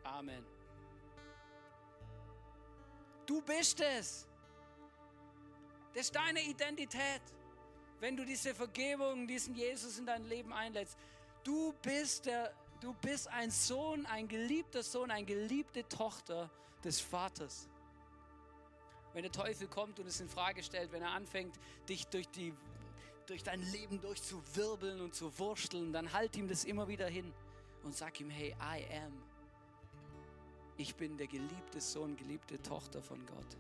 Amen. 0.04 0.46
Du 3.26 3.42
bist 3.42 3.82
es. 3.82 4.28
Das 5.94 6.04
ist 6.04 6.16
deine 6.16 6.42
Identität 6.42 7.22
wenn 8.02 8.18
du 8.18 8.26
diese 8.26 8.54
Vergebung, 8.54 9.28
diesen 9.28 9.56
Jesus 9.56 10.00
in 10.00 10.08
dein 10.08 10.26
Leben 10.26 10.52
einlädst. 10.52 10.98
Du 11.44 11.74
bist, 11.84 12.26
der, 12.26 12.52
du 12.82 12.94
bist 12.96 13.28
ein 13.28 13.52
Sohn, 13.52 14.06
ein 14.08 14.28
geliebter 14.28 14.82
Sohn, 14.82 15.12
eine 15.12 15.26
geliebte 15.26 15.88
Tochter 15.88 16.50
des 16.84 17.00
Vaters. 17.00 17.70
Wenn 19.14 19.22
der 19.22 19.32
Teufel 19.32 19.68
kommt 19.68 20.00
und 20.00 20.08
es 20.08 20.20
in 20.20 20.28
Frage 20.28 20.64
stellt, 20.64 20.92
wenn 20.92 21.04
er 21.04 21.12
anfängt, 21.12 21.56
dich 21.88 22.08
durch, 22.08 22.28
die, 22.30 22.54
durch 23.28 23.44
dein 23.44 23.62
Leben 23.72 24.02
durchzuwirbeln 24.02 25.00
und 25.00 25.14
zu 25.14 25.38
wursteln, 25.38 25.94
dann 25.94 26.12
halt 26.12 26.36
ihm 26.36 26.48
das 26.48 26.64
immer 26.64 26.88
wieder 26.88 27.08
hin 27.08 27.32
und 27.84 27.96
sag 27.96 28.20
ihm, 28.20 28.32
hey, 28.32 28.56
I 28.60 28.84
am. 28.96 29.14
Ich 30.78 30.96
bin 30.96 31.18
der 31.18 31.28
geliebte 31.28 31.80
Sohn, 31.80 32.16
geliebte 32.16 32.60
Tochter 32.64 33.04
von 33.04 33.24
Gott. 33.28 33.58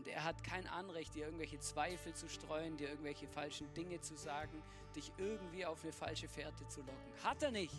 Und 0.00 0.08
er 0.08 0.24
hat 0.24 0.42
kein 0.42 0.66
Anrecht, 0.66 1.14
dir 1.14 1.26
irgendwelche 1.26 1.58
Zweifel 1.58 2.14
zu 2.14 2.26
streuen, 2.26 2.74
dir 2.78 2.88
irgendwelche 2.88 3.28
falschen 3.28 3.70
Dinge 3.74 4.00
zu 4.00 4.16
sagen, 4.16 4.62
dich 4.96 5.12
irgendwie 5.18 5.66
auf 5.66 5.82
eine 5.82 5.92
falsche 5.92 6.26
Fährte 6.26 6.66
zu 6.68 6.80
locken. 6.80 7.12
Hat 7.22 7.42
er 7.42 7.50
nicht. 7.50 7.74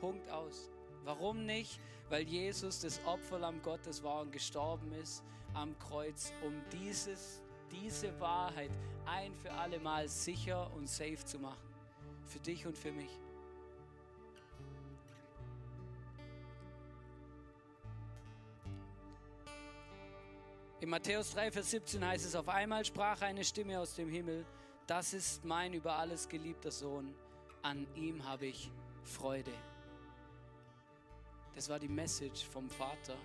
Punkt 0.00 0.28
aus. 0.30 0.68
Warum 1.04 1.46
nicht? 1.46 1.78
Weil 2.08 2.24
Jesus 2.24 2.80
das 2.80 3.00
Opferlamm 3.06 3.62
Gottes 3.62 4.02
war 4.02 4.22
und 4.22 4.32
gestorben 4.32 4.90
ist 4.94 5.22
am 5.54 5.78
Kreuz, 5.78 6.32
um 6.44 6.52
dieses, 6.72 7.40
diese 7.70 8.18
Wahrheit 8.18 8.72
ein 9.04 9.32
für 9.36 9.52
alle 9.52 9.78
Mal 9.78 10.08
sicher 10.08 10.72
und 10.74 10.88
safe 10.88 11.24
zu 11.24 11.38
machen. 11.38 11.72
Für 12.24 12.40
dich 12.40 12.66
und 12.66 12.76
für 12.76 12.90
mich. 12.90 13.20
In 20.86 20.90
Matthäus 20.90 21.32
3, 21.32 21.50
Vers 21.50 21.70
17 21.72 22.06
heißt 22.06 22.26
es, 22.26 22.36
auf 22.36 22.48
einmal 22.48 22.84
sprach 22.84 23.20
eine 23.20 23.42
Stimme 23.42 23.80
aus 23.80 23.96
dem 23.96 24.08
Himmel, 24.08 24.46
das 24.86 25.14
ist 25.14 25.44
mein 25.44 25.74
über 25.74 25.98
alles 25.98 26.28
geliebter 26.28 26.70
Sohn, 26.70 27.12
an 27.60 27.88
ihm 27.96 28.24
habe 28.24 28.46
ich 28.46 28.70
Freude. 29.02 29.50
Das 31.56 31.68
war 31.68 31.80
die 31.80 31.88
Message 31.88 32.44
vom 32.44 32.70
Vater 32.70 33.16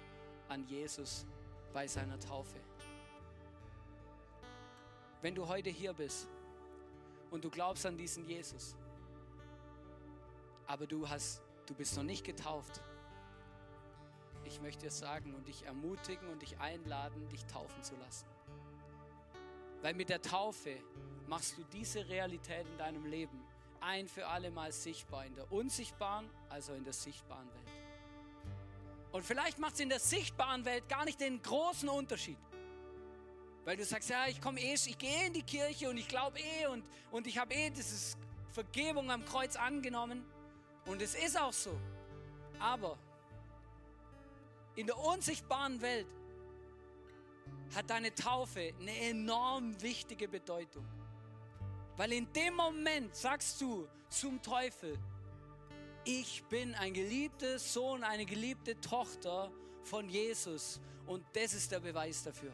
an 0.49 0.63
Jesus 0.63 1.27
bei 1.71 1.85
seiner 1.85 2.19
Taufe. 2.19 2.57
Wenn 5.21 5.35
du 5.35 5.47
heute 5.47 5.69
hier 5.69 5.93
bist 5.93 6.27
und 7.29 7.45
du 7.45 7.51
glaubst 7.51 7.85
an 7.85 7.95
diesen 7.95 8.27
Jesus, 8.27 8.75
aber 10.65 10.87
du, 10.87 11.07
hast, 11.07 11.43
du 11.67 11.75
bist 11.75 11.95
noch 11.95 12.01
nicht 12.01 12.25
getauft, 12.25 12.81
ich 14.51 14.61
möchte 14.61 14.85
dir 14.85 14.91
sagen 14.91 15.33
und 15.33 15.47
dich 15.47 15.63
ermutigen 15.65 16.27
und 16.27 16.41
dich 16.41 16.59
einladen, 16.59 17.27
dich 17.29 17.45
taufen 17.45 17.81
zu 17.83 17.95
lassen. 17.95 18.25
Weil 19.81 19.93
mit 19.93 20.09
der 20.09 20.21
Taufe 20.21 20.77
machst 21.27 21.57
du 21.57 21.63
diese 21.71 22.07
Realität 22.09 22.67
in 22.67 22.77
deinem 22.77 23.05
Leben 23.05 23.41
ein 23.79 24.07
für 24.07 24.27
alle 24.27 24.51
Mal 24.51 24.71
sichtbar, 24.71 25.25
in 25.25 25.35
der 25.35 25.49
unsichtbaren, 25.51 26.29
also 26.49 26.73
in 26.73 26.83
der 26.83 26.93
sichtbaren 26.93 27.47
Welt. 27.53 27.71
Und 29.13 29.25
vielleicht 29.25 29.57
macht 29.57 29.75
es 29.75 29.79
in 29.79 29.89
der 29.89 29.99
sichtbaren 29.99 30.65
Welt 30.65 30.87
gar 30.89 31.05
nicht 31.05 31.19
den 31.19 31.41
großen 31.41 31.87
Unterschied. 31.89 32.37
Weil 33.63 33.77
du 33.77 33.85
sagst, 33.85 34.09
ja, 34.09 34.27
ich 34.27 34.41
komme 34.41 34.59
eh, 34.59 34.73
ich 34.73 34.97
gehe 34.97 35.27
in 35.27 35.33
die 35.33 35.43
Kirche 35.43 35.89
und 35.89 35.97
ich 35.97 36.07
glaube 36.07 36.39
eh 36.39 36.67
und, 36.67 36.83
und 37.11 37.25
ich 37.25 37.37
habe 37.37 37.53
eh 37.53 37.69
diese 37.69 38.17
Vergebung 38.51 39.09
am 39.11 39.23
Kreuz 39.25 39.55
angenommen. 39.55 40.25
Und 40.85 41.01
es 41.01 41.15
ist 41.15 41.39
auch 41.39 41.53
so. 41.53 41.79
Aber 42.59 42.97
in 44.75 44.87
der 44.87 44.97
unsichtbaren 44.97 45.81
Welt 45.81 46.07
hat 47.75 47.89
deine 47.89 48.13
Taufe 48.13 48.73
eine 48.79 48.97
enorm 48.97 49.81
wichtige 49.81 50.27
Bedeutung. 50.27 50.85
Weil 51.97 52.13
in 52.13 52.31
dem 52.33 52.55
Moment 52.55 53.15
sagst 53.15 53.59
du 53.61 53.87
zum 54.09 54.41
Teufel, 54.41 54.97
ich 56.03 56.43
bin 56.45 56.73
ein 56.75 56.93
geliebter 56.93 57.59
Sohn, 57.59 58.03
eine 58.03 58.25
geliebte 58.25 58.79
Tochter 58.81 59.51
von 59.83 60.09
Jesus 60.09 60.79
und 61.05 61.23
das 61.33 61.53
ist 61.53 61.71
der 61.71 61.79
Beweis 61.79 62.23
dafür. 62.23 62.51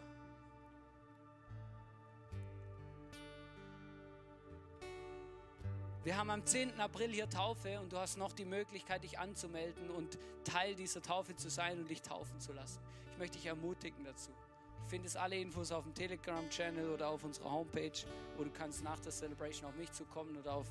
Wir 6.07 6.15
haben 6.15 6.29
am 6.29 6.45
10. 6.45 6.79
April 6.79 7.11
hier 7.11 7.29
Taufe 7.29 7.81
und 7.81 7.91
du 7.91 7.97
hast 7.97 8.17
noch 8.17 8.31
die 8.31 8.45
Möglichkeit, 8.45 9.03
dich 9.03 9.19
anzumelden 9.19 9.89
und 9.89 10.17
Teil 10.45 10.73
dieser 10.73 11.01
Taufe 11.01 11.35
zu 11.35 11.49
sein 11.49 11.79
und 11.79 11.89
dich 11.89 12.01
taufen 12.01 12.39
zu 12.39 12.53
lassen. 12.53 12.79
Ich 13.11 13.17
möchte 13.17 13.37
dich 13.37 13.47
ermutigen 13.47 14.05
dazu. 14.05 14.31
Du 14.31 14.87
findest 14.87 15.17
alle 15.17 15.35
Infos 15.35 15.69
auf 15.73 15.83
dem 15.83 15.93
Telegram-Channel 15.93 16.91
oder 16.91 17.09
auf 17.09 17.25
unserer 17.25 17.51
Homepage 17.51 17.91
oder 18.37 18.45
du 18.45 18.51
kannst 18.51 18.85
nach 18.85 19.01
der 19.01 19.11
Celebration 19.11 19.67
auf 19.67 19.75
mich 19.75 19.91
zukommen 19.91 20.37
oder 20.37 20.53
auf, 20.53 20.67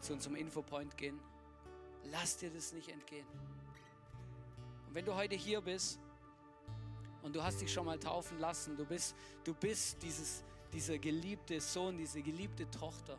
zu 0.00 0.12
unserem 0.12 0.36
Infopoint 0.36 0.94
gehen. 0.98 1.18
Lass 2.12 2.36
dir 2.36 2.50
das 2.50 2.74
nicht 2.74 2.90
entgehen. 2.90 3.26
Und 4.88 4.94
wenn 4.94 5.06
du 5.06 5.14
heute 5.14 5.36
hier 5.36 5.62
bist 5.62 5.98
und 7.22 7.34
du 7.34 7.42
hast 7.42 7.62
dich 7.62 7.72
schon 7.72 7.86
mal 7.86 7.98
taufen 7.98 8.38
lassen, 8.40 8.76
du 8.76 8.84
bist, 8.84 9.16
du 9.42 9.54
bist 9.54 10.02
dieses, 10.02 10.44
dieser 10.70 10.98
geliebte 10.98 11.62
Sohn, 11.62 11.96
diese 11.96 12.20
geliebte 12.20 12.70
Tochter, 12.70 13.16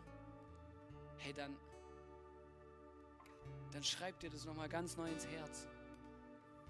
hey, 1.27 1.33
dann, 1.33 1.57
dann 3.73 3.83
schreib 3.83 4.17
dir 4.19 4.29
das 4.29 4.45
nochmal 4.45 4.69
ganz 4.69 4.95
neu 4.95 5.09
ins 5.09 5.27
Herz. 5.27 5.67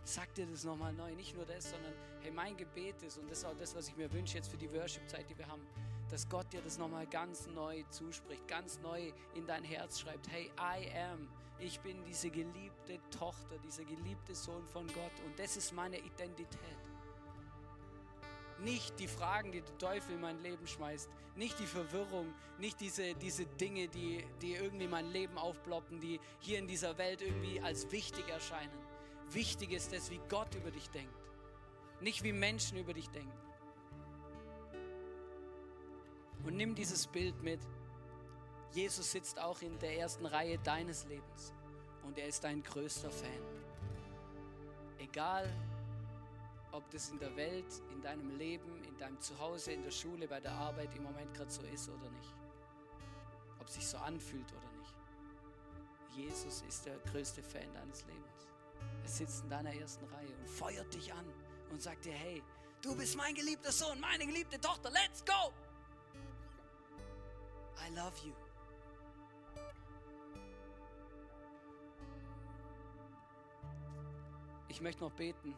Sag 0.03 0.33
dir 0.35 0.47
das 0.47 0.63
nochmal 0.63 0.93
neu. 0.93 1.13
Nicht 1.15 1.35
nur 1.35 1.45
das, 1.45 1.69
sondern 1.69 1.93
hey, 2.21 2.31
mein 2.31 2.57
Gebet 2.57 3.01
ist, 3.03 3.19
und 3.19 3.29
das 3.29 3.39
ist 3.39 3.45
auch 3.45 3.57
das, 3.57 3.75
was 3.75 3.87
ich 3.87 3.95
mir 3.95 4.11
wünsche 4.11 4.35
jetzt 4.35 4.49
für 4.49 4.57
die 4.57 4.71
Worship-Zeit, 4.71 5.29
die 5.29 5.37
wir 5.37 5.47
haben, 5.47 5.61
dass 6.09 6.27
Gott 6.27 6.51
dir 6.51 6.61
das 6.61 6.77
nochmal 6.77 7.05
ganz 7.05 7.47
neu 7.47 7.83
zuspricht, 7.89 8.47
ganz 8.47 8.79
neu 8.79 9.11
in 9.35 9.45
dein 9.45 9.63
Herz 9.63 9.99
schreibt. 9.99 10.27
Hey, 10.31 10.49
I 10.57 10.89
am. 10.97 11.27
Ich 11.59 11.79
bin 11.81 12.03
diese 12.05 12.29
geliebte 12.29 12.99
Tochter, 13.11 13.57
dieser 13.59 13.83
geliebte 13.83 14.33
Sohn 14.33 14.65
von 14.67 14.87
Gott 14.87 15.25
und 15.25 15.37
das 15.37 15.57
ist 15.57 15.73
meine 15.73 15.97
Identität. 15.97 16.86
Nicht 18.59 18.99
die 18.99 19.07
Fragen, 19.07 19.51
die 19.51 19.61
der 19.61 19.77
Teufel 19.77 20.15
in 20.15 20.21
mein 20.21 20.41
Leben 20.41 20.65
schmeißt, 20.65 21.09
nicht 21.35 21.59
die 21.59 21.65
Verwirrung, 21.65 22.33
nicht 22.57 22.79
diese, 22.79 23.13
diese 23.15 23.45
Dinge, 23.45 23.87
die, 23.87 24.25
die 24.41 24.55
irgendwie 24.55 24.87
mein 24.87 25.11
Leben 25.11 25.37
aufploppen, 25.37 25.99
die 25.99 26.19
hier 26.39 26.57
in 26.57 26.67
dieser 26.67 26.97
Welt 26.97 27.21
irgendwie 27.21 27.61
als 27.61 27.91
wichtig 27.91 28.27
erscheinen. 28.29 28.73
Wichtig 29.29 29.71
ist 29.71 29.93
es, 29.93 30.09
wie 30.09 30.19
Gott 30.29 30.55
über 30.55 30.71
dich 30.71 30.89
denkt, 30.89 31.13
nicht 32.01 32.23
wie 32.23 32.33
Menschen 32.33 32.77
über 32.77 32.93
dich 32.93 33.09
denken. 33.09 33.37
Und 36.43 36.55
nimm 36.55 36.75
dieses 36.75 37.07
Bild 37.07 37.41
mit. 37.43 37.59
Jesus 38.71 39.11
sitzt 39.11 39.39
auch 39.39 39.61
in 39.61 39.77
der 39.79 39.97
ersten 39.97 40.25
Reihe 40.25 40.57
deines 40.59 41.05
Lebens 41.05 41.53
und 42.03 42.17
er 42.17 42.27
ist 42.27 42.43
dein 42.43 42.63
größter 42.63 43.11
Fan. 43.11 43.41
Egal, 44.99 45.49
ob 46.71 46.89
das 46.91 47.09
in 47.09 47.19
der 47.19 47.35
Welt, 47.35 47.81
in 47.91 48.01
deinem 48.01 48.37
Leben, 48.37 48.83
in 48.83 48.97
deinem 48.97 49.19
Zuhause, 49.19 49.71
in 49.71 49.83
der 49.83 49.91
Schule, 49.91 50.27
bei 50.27 50.39
der 50.39 50.51
Arbeit 50.51 50.93
im 50.95 51.03
Moment 51.03 51.33
gerade 51.33 51.49
so 51.49 51.61
ist 51.63 51.89
oder 51.89 52.09
nicht. 52.09 52.33
Ob 53.59 53.67
es 53.67 53.75
sich 53.75 53.87
so 53.87 53.97
anfühlt 53.97 54.51
oder 54.51 54.71
nicht. 54.79 54.95
Jesus 56.15 56.63
ist 56.67 56.85
der 56.85 56.97
größte 56.99 57.43
Fan 57.43 57.71
deines 57.73 58.05
Lebens. 58.05 58.47
Er 59.03 59.09
sitzt 59.09 59.43
in 59.43 59.49
deiner 59.49 59.73
ersten 59.73 60.05
Reihe 60.05 60.35
und 60.39 60.49
feuert 60.49 60.93
dich 60.93 61.13
an 61.13 61.25
und 61.69 61.81
sagt 61.81 62.05
dir, 62.05 62.13
hey, 62.13 62.43
du 62.81 62.95
bist 62.95 63.15
mein 63.15 63.33
geliebter 63.33 63.71
Sohn, 63.71 63.99
meine 63.99 64.25
geliebte 64.25 64.59
Tochter, 64.59 64.89
let's 64.91 65.23
go! 65.23 65.53
I 67.85 67.93
love 67.95 68.13
you. 68.25 68.33
Ich 74.69 74.81
möchte 74.81 75.01
noch 75.01 75.13
beten. 75.13 75.55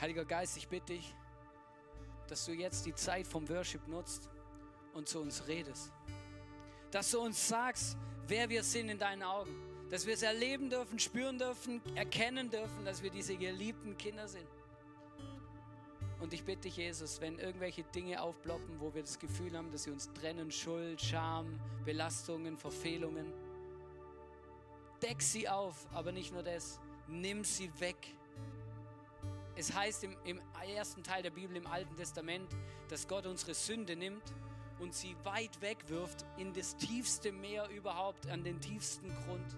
Heiliger 0.00 0.24
Geist, 0.24 0.56
ich 0.56 0.68
bitte 0.68 0.92
dich, 0.92 1.14
dass 2.28 2.44
du 2.44 2.52
jetzt 2.52 2.86
die 2.86 2.94
Zeit 2.94 3.26
vom 3.26 3.48
Worship 3.48 3.86
nutzt 3.88 4.28
und 4.94 5.08
zu 5.08 5.20
uns 5.20 5.48
redest. 5.48 5.92
Dass 6.90 7.10
du 7.10 7.20
uns 7.20 7.48
sagst, 7.48 7.96
wer 8.26 8.48
wir 8.48 8.62
sind 8.62 8.88
in 8.90 8.98
deinen 8.98 9.22
Augen. 9.22 9.50
Dass 9.90 10.06
wir 10.06 10.14
es 10.14 10.22
erleben 10.22 10.70
dürfen, 10.70 10.98
spüren 10.98 11.38
dürfen, 11.38 11.80
erkennen 11.96 12.50
dürfen, 12.50 12.84
dass 12.84 13.02
wir 13.02 13.10
diese 13.10 13.36
geliebten 13.36 13.96
Kinder 13.96 14.28
sind. 14.28 14.46
Und 16.20 16.32
ich 16.32 16.44
bitte 16.44 16.62
dich, 16.62 16.76
Jesus, 16.76 17.20
wenn 17.20 17.38
irgendwelche 17.38 17.84
Dinge 17.84 18.20
aufploppen, 18.20 18.80
wo 18.80 18.92
wir 18.92 19.02
das 19.02 19.18
Gefühl 19.18 19.56
haben, 19.56 19.70
dass 19.70 19.84
sie 19.84 19.90
uns 19.90 20.12
trennen, 20.12 20.50
Schuld, 20.50 21.00
Scham, 21.00 21.58
Belastungen, 21.84 22.56
Verfehlungen, 22.56 23.32
deck 25.00 25.22
sie 25.22 25.48
auf, 25.48 25.86
aber 25.92 26.12
nicht 26.12 26.32
nur 26.32 26.42
das, 26.42 26.80
nimm 27.06 27.44
sie 27.44 27.70
weg. 27.80 28.17
Es 29.58 29.74
heißt 29.74 30.04
im, 30.04 30.16
im 30.22 30.40
ersten 30.76 31.02
Teil 31.02 31.20
der 31.20 31.30
Bibel 31.30 31.56
im 31.56 31.66
Alten 31.66 31.96
Testament, 31.96 32.48
dass 32.88 33.08
Gott 33.08 33.26
unsere 33.26 33.54
Sünde 33.54 33.96
nimmt 33.96 34.22
und 34.78 34.94
sie 34.94 35.16
weit 35.24 35.60
wegwirft 35.60 36.24
in 36.36 36.52
das 36.52 36.76
tiefste 36.76 37.32
Meer 37.32 37.68
überhaupt, 37.70 38.28
an 38.28 38.44
den 38.44 38.60
tiefsten 38.60 39.08
Grund. 39.08 39.56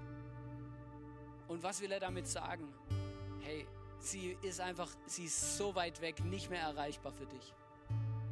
Und 1.48 1.62
was 1.62 1.82
will 1.82 1.92
er 1.92 2.00
damit 2.00 2.26
sagen? 2.26 2.72
Hey, 3.42 3.66
sie 3.98 4.38
ist 4.40 4.62
einfach, 4.62 4.88
sie 5.04 5.24
ist 5.24 5.58
so 5.58 5.74
weit 5.74 6.00
weg, 6.00 6.24
nicht 6.24 6.48
mehr 6.48 6.62
erreichbar 6.62 7.12
für 7.12 7.26
dich. 7.26 7.52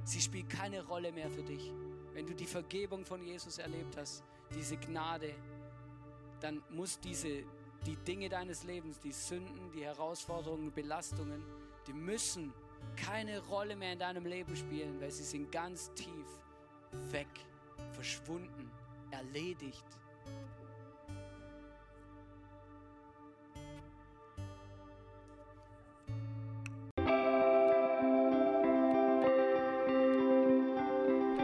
Sie 0.04 0.22
spielt 0.22 0.48
keine 0.48 0.86
Rolle 0.86 1.12
mehr 1.12 1.28
für 1.28 1.42
dich. 1.42 1.70
Wenn 2.14 2.26
du 2.26 2.34
die 2.34 2.46
Vergebung 2.46 3.04
von 3.04 3.22
Jesus 3.22 3.58
erlebt 3.58 3.94
hast, 3.98 4.24
diese 4.54 4.78
Gnade, 4.78 5.34
dann 6.40 6.62
muss 6.70 6.98
diese, 6.98 7.42
die 7.84 7.96
Dinge 8.06 8.30
deines 8.30 8.64
Lebens, 8.64 8.98
die 9.00 9.12
Sünden, 9.12 9.70
die 9.72 9.84
Herausforderungen, 9.84 10.72
Belastungen, 10.72 11.57
die 11.88 11.94
müssen 11.94 12.52
keine 12.96 13.40
Rolle 13.46 13.74
mehr 13.74 13.94
in 13.94 13.98
deinem 13.98 14.26
Leben 14.26 14.54
spielen, 14.54 15.00
weil 15.00 15.10
sie 15.10 15.24
sind 15.24 15.50
ganz 15.50 15.90
tief 15.94 16.26
weg, 17.10 17.28
verschwunden, 17.92 18.70
erledigt. 19.10 19.84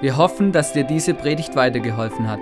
Wir 0.01 0.17
hoffen, 0.19 0.53
dass 0.53 0.73
dir 0.75 0.85
diese 0.85 1.15
Predigt 1.15 1.57
weitergeholfen 1.57 2.29
hat. 2.29 2.41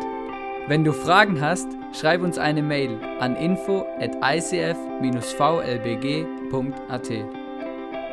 Wenn 0.67 0.83
du 0.83 0.93
Fragen 0.93 1.41
hast, 1.41 1.69
schreib 1.93 2.23
uns 2.23 2.37
eine 2.39 2.63
Mail 2.63 2.99
an 3.21 3.37
info 3.37 3.87
at 4.01 4.17
icf-vlbg.at. 4.17 4.63